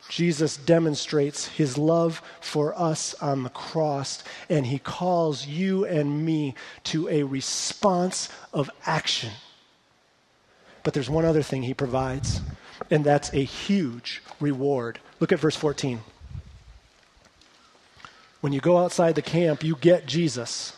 Jesus 0.09 0.57
demonstrates 0.57 1.49
his 1.49 1.77
love 1.77 2.23
for 2.41 2.79
us 2.79 3.15
on 3.15 3.43
the 3.43 3.51
cross, 3.51 4.23
and 4.49 4.67
he 4.67 4.79
calls 4.79 5.47
you 5.47 5.85
and 5.85 6.25
me 6.25 6.55
to 6.85 7.09
a 7.09 7.25
response 7.25 8.29
of 8.53 8.71
action. 8.85 9.33
But 10.85 10.95
there's 10.95 11.11
one 11.11 11.25
other 11.25 11.43
thing 11.43 11.63
he 11.65 11.75
provides, 11.75 12.41
and 12.91 13.05
that's 13.05 13.33
a 13.33 13.43
huge 13.43 14.23
reward. 14.39 15.01
Look 15.19 15.33
at 15.33 15.41
verse 15.41 15.57
14. 15.57 16.01
When 18.41 18.53
you 18.53 18.61
go 18.61 18.79
outside 18.79 19.17
the 19.17 19.23
camp, 19.23 19.65
you 19.65 19.77
get 19.81 20.07
Jesus 20.07 20.76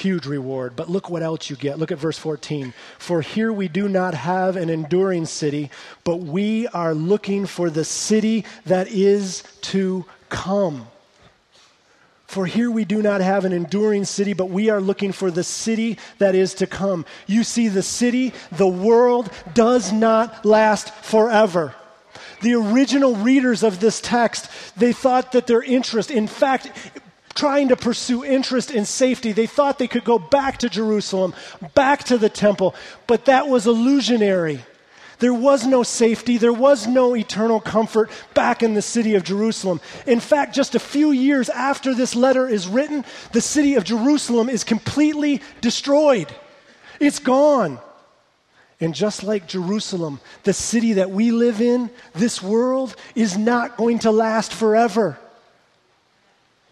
huge 0.00 0.26
reward. 0.26 0.74
But 0.76 0.90
look 0.90 1.10
what 1.10 1.22
else 1.22 1.50
you 1.50 1.56
get. 1.56 1.78
Look 1.78 1.92
at 1.92 1.98
verse 1.98 2.18
14. 2.18 2.74
For 2.98 3.20
here 3.22 3.52
we 3.52 3.68
do 3.68 3.88
not 3.88 4.14
have 4.14 4.56
an 4.56 4.70
enduring 4.70 5.26
city, 5.26 5.70
but 6.04 6.16
we 6.16 6.66
are 6.68 6.94
looking 6.94 7.46
for 7.46 7.70
the 7.70 7.84
city 7.84 8.44
that 8.66 8.88
is 8.88 9.44
to 9.62 10.04
come. 10.28 10.86
For 12.30 12.46
here 12.46 12.70
we 12.70 12.84
do 12.84 13.02
not 13.02 13.20
have 13.20 13.44
an 13.44 13.52
enduring 13.52 14.04
city, 14.04 14.34
but 14.34 14.50
we 14.50 14.70
are 14.70 14.80
looking 14.80 15.10
for 15.10 15.32
the 15.32 15.42
city 15.42 15.98
that 16.18 16.36
is 16.36 16.54
to 16.54 16.66
come. 16.68 17.04
You 17.26 17.42
see, 17.42 17.66
the 17.66 17.82
city, 17.82 18.32
the 18.52 18.68
world, 18.68 19.30
does 19.52 19.92
not 19.92 20.44
last 20.44 20.94
forever. 20.94 21.74
The 22.40 22.54
original 22.54 23.16
readers 23.16 23.64
of 23.64 23.80
this 23.80 24.00
text, 24.00 24.48
they 24.76 24.92
thought 24.92 25.32
that 25.32 25.48
their 25.48 25.60
interest, 25.60 26.10
in 26.10 26.28
fact, 26.28 26.70
trying 27.40 27.68
to 27.68 27.76
pursue 27.76 28.22
interest 28.22 28.70
in 28.70 28.84
safety. 28.84 29.32
They 29.32 29.46
thought 29.46 29.78
they 29.78 29.88
could 29.88 30.04
go 30.04 30.18
back 30.18 30.58
to 30.58 30.68
Jerusalem, 30.68 31.32
back 31.74 32.04
to 32.04 32.18
the 32.18 32.28
temple, 32.28 32.74
but 33.06 33.24
that 33.24 33.48
was 33.48 33.66
illusionary. 33.66 34.62
There 35.20 35.32
was 35.32 35.66
no 35.66 35.82
safety, 35.82 36.36
there 36.36 36.52
was 36.52 36.86
no 36.86 37.16
eternal 37.16 37.58
comfort 37.58 38.10
back 38.34 38.62
in 38.62 38.74
the 38.74 38.82
city 38.82 39.14
of 39.14 39.24
Jerusalem. 39.24 39.80
In 40.06 40.20
fact, 40.20 40.54
just 40.54 40.74
a 40.74 40.78
few 40.78 41.12
years 41.12 41.48
after 41.48 41.94
this 41.94 42.14
letter 42.14 42.46
is 42.46 42.68
written, 42.68 43.06
the 43.32 43.40
city 43.40 43.74
of 43.76 43.84
Jerusalem 43.84 44.50
is 44.50 44.62
completely 44.62 45.40
destroyed. 45.62 46.28
It's 47.00 47.20
gone. 47.20 47.78
And 48.82 48.94
just 48.94 49.22
like 49.22 49.48
Jerusalem, 49.48 50.20
the 50.42 50.52
city 50.52 50.92
that 50.94 51.10
we 51.10 51.30
live 51.30 51.62
in, 51.62 51.88
this 52.12 52.42
world 52.42 52.96
is 53.14 53.38
not 53.38 53.78
going 53.78 54.00
to 54.00 54.10
last 54.10 54.52
forever. 54.52 55.18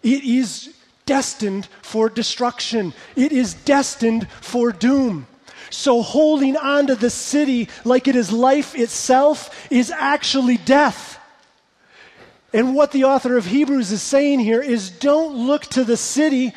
It 0.02 0.24
is 0.24 0.74
destined 1.06 1.66
for 1.82 2.08
destruction, 2.08 2.92
it 3.16 3.32
is 3.32 3.54
destined 3.54 4.28
for 4.40 4.72
doom. 4.72 5.26
So, 5.70 6.02
holding 6.02 6.56
on 6.56 6.87
to 6.87 6.94
the 6.94 7.11
city 7.11 7.68
like 7.84 8.08
it 8.08 8.16
is 8.16 8.32
life 8.32 8.74
itself 8.74 9.70
is 9.70 9.90
actually 9.90 10.56
death. 10.56 11.18
And 12.52 12.74
what 12.74 12.92
the 12.92 13.04
author 13.04 13.37
of 13.37 13.44
Hebrews 13.44 13.92
is 13.92 14.00
saying 14.00 14.40
here 14.40 14.62
is 14.62 14.90
don't 14.90 15.34
look 15.46 15.66
to 15.66 15.84
the 15.84 15.98
city 15.98 16.54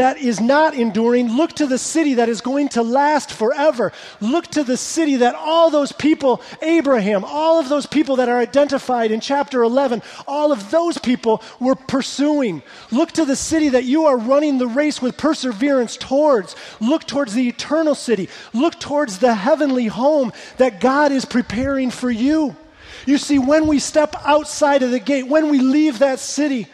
that 0.00 0.16
is 0.16 0.40
not 0.40 0.72
enduring, 0.72 1.28
look 1.36 1.52
to 1.52 1.66
the 1.66 1.76
city 1.76 2.14
that 2.14 2.30
is 2.30 2.40
going 2.40 2.70
to 2.70 2.82
last 2.82 3.30
forever. 3.30 3.92
Look 4.18 4.46
to 4.46 4.64
the 4.64 4.78
city 4.78 5.16
that 5.16 5.34
all 5.34 5.68
those 5.68 5.92
people, 5.92 6.40
Abraham, 6.62 7.22
all 7.22 7.60
of 7.60 7.68
those 7.68 7.84
people 7.84 8.16
that 8.16 8.30
are 8.30 8.38
identified 8.38 9.10
in 9.10 9.20
chapter 9.20 9.62
11, 9.62 10.02
all 10.26 10.52
of 10.52 10.70
those 10.70 10.96
people 10.96 11.42
were 11.60 11.74
pursuing. 11.74 12.62
Look 12.90 13.12
to 13.12 13.26
the 13.26 13.36
city 13.36 13.68
that 13.68 13.84
you 13.84 14.06
are 14.06 14.16
running 14.16 14.56
the 14.56 14.66
race 14.66 15.02
with 15.02 15.18
perseverance 15.18 15.98
towards. 15.98 16.56
Look 16.80 17.06
towards 17.06 17.34
the 17.34 17.46
eternal 17.46 17.94
city. 17.94 18.30
Look 18.54 18.80
towards 18.80 19.18
the 19.18 19.34
heavenly 19.34 19.88
home 19.88 20.32
that 20.56 20.80
God 20.80 21.12
is 21.12 21.26
preparing 21.26 21.90
for 21.90 22.10
you. 22.10 22.56
You 23.04 23.18
see, 23.18 23.38
when 23.38 23.66
we 23.66 23.78
step 23.78 24.16
outside 24.24 24.82
of 24.82 24.92
the 24.92 24.98
gate, 24.98 25.28
when 25.28 25.50
we 25.50 25.60
leave 25.60 25.98
that 25.98 26.20
city, 26.20 26.68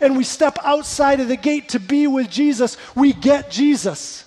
and 0.00 0.16
we 0.16 0.24
step 0.24 0.58
outside 0.62 1.20
of 1.20 1.28
the 1.28 1.36
gate 1.36 1.70
to 1.70 1.80
be 1.80 2.06
with 2.06 2.30
Jesus, 2.30 2.76
we 2.94 3.12
get 3.12 3.50
Jesus. 3.50 4.24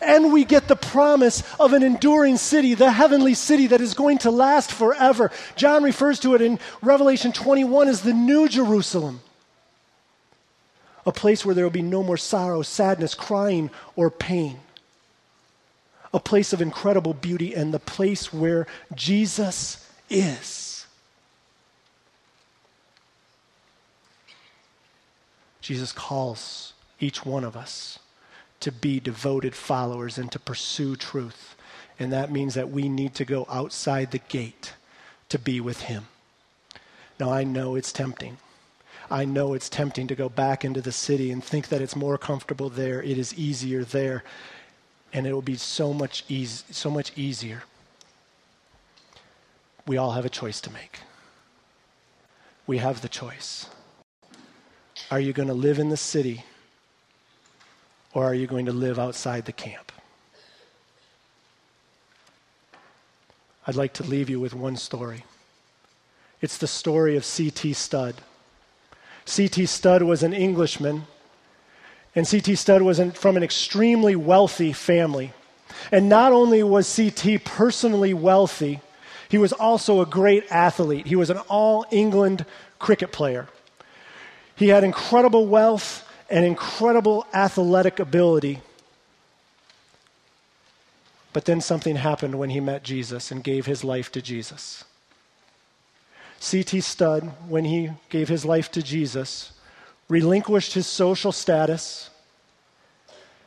And 0.00 0.32
we 0.32 0.44
get 0.44 0.68
the 0.68 0.76
promise 0.76 1.42
of 1.58 1.72
an 1.72 1.82
enduring 1.82 2.36
city, 2.36 2.74
the 2.74 2.90
heavenly 2.90 3.34
city 3.34 3.68
that 3.68 3.80
is 3.80 3.94
going 3.94 4.18
to 4.18 4.30
last 4.30 4.70
forever. 4.70 5.30
John 5.56 5.82
refers 5.82 6.20
to 6.20 6.34
it 6.34 6.42
in 6.42 6.58
Revelation 6.82 7.32
21 7.32 7.88
as 7.88 8.02
the 8.02 8.12
New 8.12 8.48
Jerusalem, 8.48 9.20
a 11.06 11.12
place 11.12 11.44
where 11.44 11.54
there 11.54 11.64
will 11.64 11.70
be 11.70 11.82
no 11.82 12.02
more 12.02 12.18
sorrow, 12.18 12.62
sadness, 12.62 13.14
crying, 13.14 13.70
or 13.96 14.10
pain. 14.10 14.60
A 16.12 16.20
place 16.20 16.52
of 16.52 16.60
incredible 16.60 17.14
beauty 17.14 17.54
and 17.54 17.72
the 17.72 17.78
place 17.78 18.30
where 18.30 18.66
Jesus 18.94 19.88
is. 20.10 20.71
Jesus 25.62 25.92
calls 25.92 26.74
each 27.00 27.24
one 27.24 27.44
of 27.44 27.56
us 27.56 27.98
to 28.60 28.70
be 28.70 29.00
devoted 29.00 29.54
followers 29.54 30.18
and 30.18 30.30
to 30.32 30.38
pursue 30.38 30.96
truth. 30.96 31.56
And 31.98 32.12
that 32.12 32.30
means 32.30 32.54
that 32.54 32.70
we 32.70 32.88
need 32.88 33.14
to 33.14 33.24
go 33.24 33.46
outside 33.48 34.10
the 34.10 34.18
gate 34.18 34.74
to 35.28 35.38
be 35.38 35.60
with 35.60 35.82
Him. 35.82 36.06
Now, 37.18 37.32
I 37.32 37.44
know 37.44 37.76
it's 37.76 37.92
tempting. 37.92 38.38
I 39.10 39.24
know 39.24 39.54
it's 39.54 39.68
tempting 39.68 40.08
to 40.08 40.14
go 40.14 40.28
back 40.28 40.64
into 40.64 40.80
the 40.80 40.92
city 40.92 41.30
and 41.30 41.42
think 41.42 41.68
that 41.68 41.80
it's 41.80 41.96
more 41.96 42.18
comfortable 42.18 42.68
there. 42.68 43.02
It 43.02 43.18
is 43.18 43.34
easier 43.34 43.84
there. 43.84 44.24
And 45.12 45.26
it 45.26 45.32
will 45.32 45.42
be 45.42 45.56
so 45.56 45.92
much, 45.92 46.24
so 46.70 46.90
much 46.90 47.12
easier. 47.16 47.62
We 49.86 49.96
all 49.96 50.12
have 50.12 50.24
a 50.24 50.30
choice 50.30 50.60
to 50.62 50.72
make. 50.72 51.00
We 52.66 52.78
have 52.78 53.02
the 53.02 53.08
choice. 53.08 53.66
Are 55.12 55.20
you 55.20 55.34
going 55.34 55.48
to 55.48 55.54
live 55.54 55.78
in 55.78 55.90
the 55.90 55.96
city 55.98 56.42
or 58.14 58.24
are 58.24 58.32
you 58.32 58.46
going 58.46 58.64
to 58.64 58.72
live 58.72 58.98
outside 58.98 59.44
the 59.44 59.52
camp? 59.52 59.92
I'd 63.66 63.74
like 63.74 63.92
to 63.94 64.04
leave 64.04 64.30
you 64.30 64.40
with 64.40 64.54
one 64.54 64.74
story. 64.74 65.24
It's 66.40 66.56
the 66.56 66.66
story 66.66 67.14
of 67.14 67.26
C.T. 67.26 67.74
Studd. 67.74 68.14
C.T. 69.26 69.66
Studd 69.66 70.02
was 70.02 70.22
an 70.22 70.32
Englishman, 70.32 71.02
and 72.14 72.26
C.T. 72.26 72.54
Studd 72.54 72.80
was 72.80 72.98
from 73.12 73.36
an 73.36 73.42
extremely 73.42 74.16
wealthy 74.16 74.72
family. 74.72 75.34
And 75.90 76.08
not 76.08 76.32
only 76.32 76.62
was 76.62 76.86
C.T. 76.86 77.36
personally 77.40 78.14
wealthy, 78.14 78.80
he 79.28 79.36
was 79.36 79.52
also 79.52 80.00
a 80.00 80.06
great 80.06 80.50
athlete. 80.50 81.06
He 81.06 81.16
was 81.16 81.28
an 81.28 81.38
all 81.50 81.84
England 81.90 82.46
cricket 82.78 83.12
player. 83.12 83.48
He 84.62 84.68
had 84.68 84.84
incredible 84.84 85.48
wealth 85.48 86.08
and 86.30 86.44
incredible 86.44 87.26
athletic 87.34 87.98
ability. 87.98 88.60
But 91.32 91.46
then 91.46 91.60
something 91.60 91.96
happened 91.96 92.36
when 92.38 92.50
he 92.50 92.60
met 92.60 92.84
Jesus 92.84 93.32
and 93.32 93.42
gave 93.42 93.66
his 93.66 93.82
life 93.82 94.12
to 94.12 94.22
Jesus. 94.22 94.84
C.T. 96.38 96.80
Studd, 96.80 97.32
when 97.48 97.64
he 97.64 97.90
gave 98.08 98.28
his 98.28 98.44
life 98.44 98.70
to 98.70 98.84
Jesus, 98.84 99.50
relinquished 100.08 100.74
his 100.74 100.86
social 100.86 101.32
status. 101.32 102.10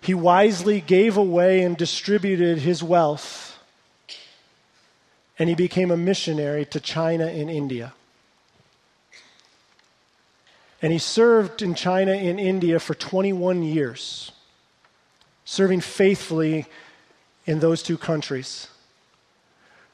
He 0.02 0.14
wisely 0.14 0.82
gave 0.82 1.16
away 1.16 1.62
and 1.62 1.78
distributed 1.78 2.58
his 2.58 2.84
wealth, 2.84 3.58
and 5.40 5.48
he 5.48 5.56
became 5.56 5.92
a 5.92 5.98
missionary 5.98 6.66
to 6.66 6.82
China 6.82 7.28
and 7.28 7.50
India. 7.50 7.94
And 10.86 10.94
he 10.94 11.00
served 11.00 11.64
in 11.64 11.74
China 11.74 12.12
and 12.12 12.40
India 12.40 12.80
for 12.80 12.94
21 12.94 13.64
years, 13.64 14.32
serving 15.44 15.82
faithfully 15.82 16.68
in 17.48 17.60
those 17.60 17.82
two 17.82 17.98
countries, 17.98 18.68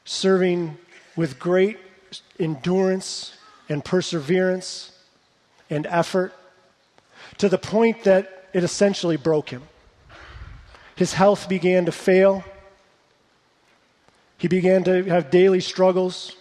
serving 0.04 0.76
with 1.16 1.38
great 1.38 1.78
endurance 2.38 3.38
and 3.70 3.82
perseverance 3.82 4.92
and 5.70 5.86
effort 5.86 6.34
to 7.38 7.48
the 7.48 7.56
point 7.56 8.04
that 8.04 8.50
it 8.52 8.62
essentially 8.62 9.16
broke 9.16 9.48
him. 9.48 9.62
His 10.94 11.14
health 11.14 11.48
began 11.48 11.86
to 11.86 11.92
fail. 11.92 12.44
He 14.36 14.46
began 14.46 14.84
to 14.84 15.04
have 15.04 15.30
daily 15.30 15.60
struggles. 15.60 16.36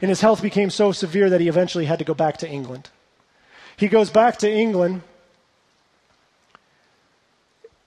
And 0.00 0.08
his 0.08 0.22
health 0.22 0.40
became 0.40 0.70
so 0.70 0.90
severe 0.90 1.28
that 1.28 1.42
he 1.42 1.48
eventually 1.48 1.84
had 1.84 1.98
to 1.98 2.06
go 2.06 2.14
back 2.14 2.38
to 2.38 2.48
England. 2.48 2.88
He 3.82 3.88
goes 3.88 4.10
back 4.10 4.36
to 4.38 4.48
England, 4.48 5.02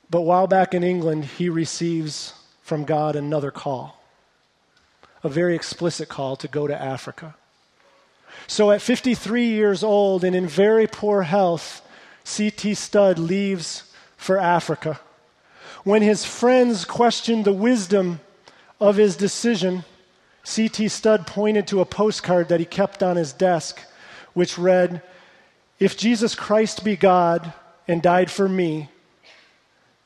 but 0.09 0.23
while 0.23 0.45
back 0.45 0.73
in 0.73 0.83
England, 0.83 1.23
he 1.23 1.47
receives 1.47 2.33
from 2.61 2.83
God 2.83 3.15
another 3.15 3.49
call 3.49 4.03
a 5.23 5.29
very 5.29 5.55
explicit 5.55 6.09
call 6.09 6.35
to 6.35 6.49
go 6.49 6.67
to 6.67 6.75
Africa. 6.75 7.35
So 8.45 8.71
at 8.71 8.81
53 8.81 9.45
years 9.45 9.85
old 9.85 10.25
and 10.25 10.35
in 10.35 10.47
very 10.47 10.85
poor 10.85 11.21
health, 11.21 11.81
C.T. 12.25 12.73
Studd 12.73 13.17
leaves 13.17 13.89
for 14.17 14.37
Africa. 14.37 14.99
When 15.85 16.01
his 16.01 16.25
friends 16.25 16.83
questioned 16.83 17.45
the 17.45 17.53
wisdom 17.53 18.19
of 18.81 18.97
his 18.97 19.15
decision, 19.15 19.85
C.T. 20.43 20.89
Studd 20.89 21.25
pointed 21.25 21.67
to 21.67 21.79
a 21.79 21.85
postcard 21.85 22.49
that 22.49 22.59
he 22.59 22.65
kept 22.65 23.01
on 23.01 23.15
his 23.15 23.31
desk, 23.31 23.79
which 24.33 24.57
read, 24.57 25.01
If 25.79 25.97
Jesus 25.97 26.35
Christ 26.35 26.83
be 26.83 26.95
God 26.95 27.53
and 27.87 28.01
died 28.01 28.31
for 28.31 28.47
me, 28.47 28.89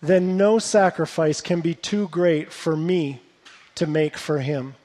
then 0.01 0.37
no 0.37 0.59
sacrifice 0.59 1.41
can 1.41 1.61
be 1.61 1.75
too 1.75 2.07
great 2.07 2.51
for 2.51 2.75
me 2.75 3.21
to 3.75 3.85
make 3.85 4.17
for 4.17 4.39
him. 4.39 4.75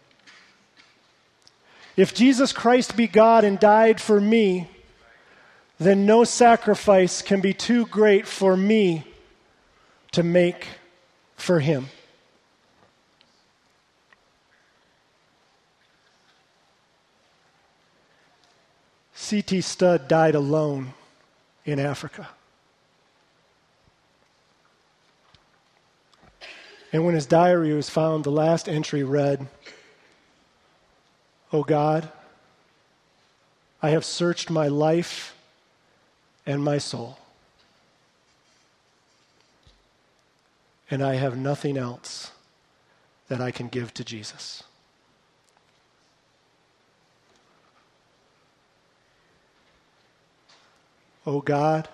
If 1.97 2.13
Jesus 2.13 2.53
Christ 2.53 2.97
be 2.97 3.07
God 3.07 3.45
and 3.45 3.59
died 3.59 4.01
for 4.01 4.21
me, 4.21 4.69
then 5.79 6.07
no 6.07 6.25
sacrifice 6.25 7.23
can 7.23 7.41
be 7.41 7.55
too 7.55 7.87
great 7.87 8.27
for 8.27 8.57
me 8.57 9.05
to 10.13 10.23
make 10.23 10.67
for 11.37 11.61
him. 11.61 11.89
C.T. 19.25 19.63
Studd 19.63 20.07
died 20.07 20.35
alone 20.35 20.93
in 21.65 21.81
Africa. 21.81 22.29
And 26.93 27.07
when 27.07 27.15
his 27.15 27.25
diary 27.25 27.73
was 27.73 27.89
found, 27.89 28.25
the 28.25 28.31
last 28.31 28.69
entry 28.69 29.03
read, 29.03 29.49
O 31.55 31.61
oh 31.61 31.63
God, 31.65 32.13
I 33.81 33.91
have 33.91 34.05
searched 34.05 34.51
my 34.51 34.69
life 34.69 35.35
and 36.45 36.63
my 36.63 36.77
soul, 36.77 37.19
and 40.91 41.03
I 41.03 41.15
have 41.15 41.35
nothing 41.35 41.79
else 41.79 42.31
that 43.29 43.41
I 43.41 43.51
can 43.51 43.69
give 43.69 43.95
to 43.95 44.05
Jesus. 44.05 44.65
O 51.27 51.37
oh 51.37 51.41
God, 51.41 51.89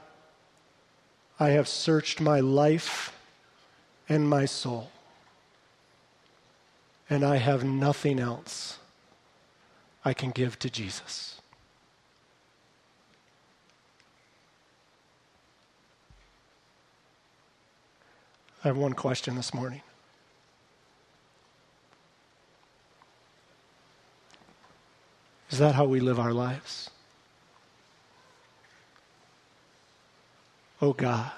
I 1.38 1.50
have 1.50 1.68
searched 1.68 2.20
my 2.20 2.40
life 2.40 3.16
and 4.08 4.28
my 4.28 4.44
soul, 4.44 4.90
and 7.08 7.24
I 7.24 7.36
have 7.36 7.62
nothing 7.62 8.18
else 8.18 8.78
I 10.04 10.14
can 10.14 10.30
give 10.30 10.58
to 10.58 10.70
Jesus. 10.70 11.40
I 18.64 18.68
have 18.68 18.76
one 18.76 18.92
question 18.92 19.36
this 19.36 19.54
morning. 19.54 19.80
Is 25.50 25.58
that 25.58 25.74
how 25.74 25.86
we 25.86 26.00
live 26.00 26.18
our 26.20 26.32
lives? 26.32 26.90
Oh 30.82 30.92
God, 30.94 31.30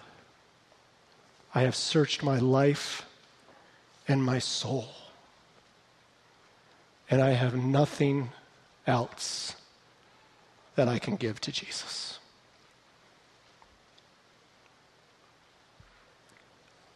I 1.54 1.62
have 1.62 1.74
searched 1.74 2.22
my 2.22 2.38
life 2.38 3.04
and 4.06 4.22
my 4.22 4.38
soul, 4.38 4.88
and 7.10 7.20
I 7.20 7.30
have 7.30 7.56
nothing 7.56 8.30
else 8.86 9.56
that 10.76 10.88
I 10.88 10.98
can 10.98 11.16
give 11.16 11.40
to 11.40 11.52
Jesus. 11.52 12.18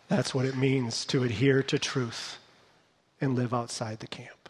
That's 0.09 0.33
what 0.33 0.45
it 0.45 0.57
means 0.57 1.05
to 1.07 1.25
adhere 1.25 1.65
to 1.65 1.79
truth 1.81 2.39
and 3.21 3.35
live 3.35 3.53
outside 3.53 3.99
the 3.99 4.07
camp. 4.07 4.49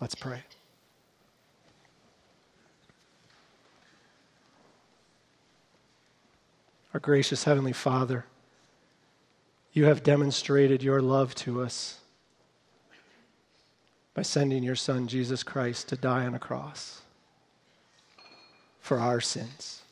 Let's 0.00 0.16
pray. 0.16 0.42
Our 6.96 7.00
gracious 7.00 7.44
Heavenly 7.44 7.74
Father, 7.74 8.24
you 9.74 9.84
have 9.84 10.02
demonstrated 10.02 10.82
your 10.82 11.02
love 11.02 11.34
to 11.34 11.60
us 11.60 11.98
by 14.14 14.22
sending 14.22 14.62
your 14.62 14.76
Son, 14.76 15.06
Jesus 15.06 15.42
Christ, 15.42 15.90
to 15.90 15.96
die 15.96 16.24
on 16.24 16.34
a 16.34 16.38
cross 16.38 17.02
for 18.80 18.98
our 18.98 19.20
sins. 19.20 19.82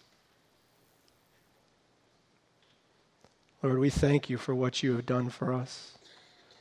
Lord, 3.63 3.81
we 3.81 3.91
thank 3.91 4.31
you 4.31 4.39
for 4.39 4.55
what 4.55 4.83
you 4.83 4.97
have 4.97 5.05
done 5.05 5.29
for 5.29 5.53
us, 5.53 5.99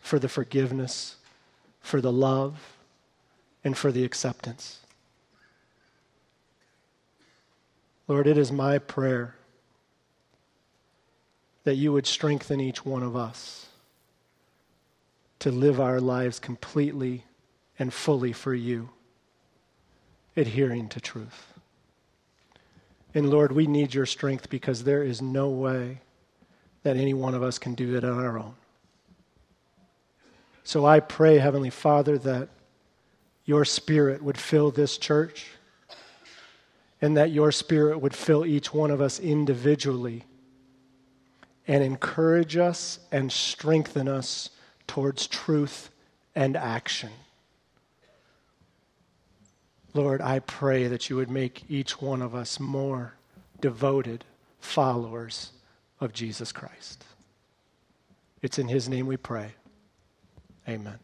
for 0.01 0.19
the 0.19 0.27
forgiveness, 0.27 1.15
for 1.79 2.01
the 2.01 2.11
love, 2.11 2.75
and 3.63 3.77
for 3.77 3.93
the 3.93 4.03
acceptance. 4.03 4.79
Lord, 8.09 8.27
it 8.27 8.37
is 8.37 8.51
my 8.51 8.77
prayer 8.77 9.35
that 11.63 11.75
you 11.75 11.93
would 11.93 12.05
strengthen 12.05 12.59
each 12.59 12.85
one 12.85 13.03
of 13.03 13.15
us 13.15 13.67
to 15.39 15.51
live 15.51 15.79
our 15.79 15.99
lives 15.99 16.39
completely 16.39 17.25
and 17.79 17.93
fully 17.93 18.31
for 18.31 18.53
you, 18.53 18.89
adhering 20.35 20.89
to 20.89 21.01
truth. 21.01 21.53
And 23.13 23.29
Lord, 23.29 23.51
we 23.51 23.67
need 23.67 23.93
your 23.93 24.05
strength 24.05 24.49
because 24.49 24.83
there 24.83 25.03
is 25.03 25.21
no 25.21 25.49
way 25.49 25.99
that 26.83 26.97
any 26.97 27.13
one 27.13 27.35
of 27.35 27.43
us 27.43 27.59
can 27.59 27.75
do 27.75 27.95
it 27.95 28.03
on 28.03 28.19
our 28.19 28.37
own. 28.37 28.55
So 30.63 30.85
I 30.85 30.99
pray, 30.99 31.37
Heavenly 31.37 31.69
Father, 31.69 32.17
that 32.19 32.49
your 33.45 33.65
Spirit 33.65 34.21
would 34.23 34.37
fill 34.37 34.71
this 34.71 34.97
church 34.97 35.47
and 37.01 37.17
that 37.17 37.31
your 37.31 37.51
Spirit 37.51 37.99
would 37.99 38.15
fill 38.15 38.45
each 38.45 38.73
one 38.73 38.91
of 38.91 39.01
us 39.01 39.19
individually 39.19 40.23
and 41.67 41.83
encourage 41.83 42.57
us 42.57 42.99
and 43.11 43.31
strengthen 43.31 44.07
us 44.07 44.49
towards 44.87 45.27
truth 45.27 45.89
and 46.35 46.57
action. 46.57 47.11
Lord, 49.93 50.21
I 50.21 50.39
pray 50.39 50.87
that 50.87 51.09
you 51.09 51.15
would 51.15 51.29
make 51.29 51.69
each 51.69 52.01
one 52.01 52.21
of 52.21 52.33
us 52.33 52.59
more 52.59 53.13
devoted 53.61 54.25
followers 54.59 55.51
of 55.99 56.13
Jesus 56.13 56.51
Christ. 56.51 57.05
It's 58.41 58.59
in 58.59 58.67
his 58.67 58.89
name 58.89 59.07
we 59.07 59.17
pray. 59.17 59.53
Amen. 60.67 60.99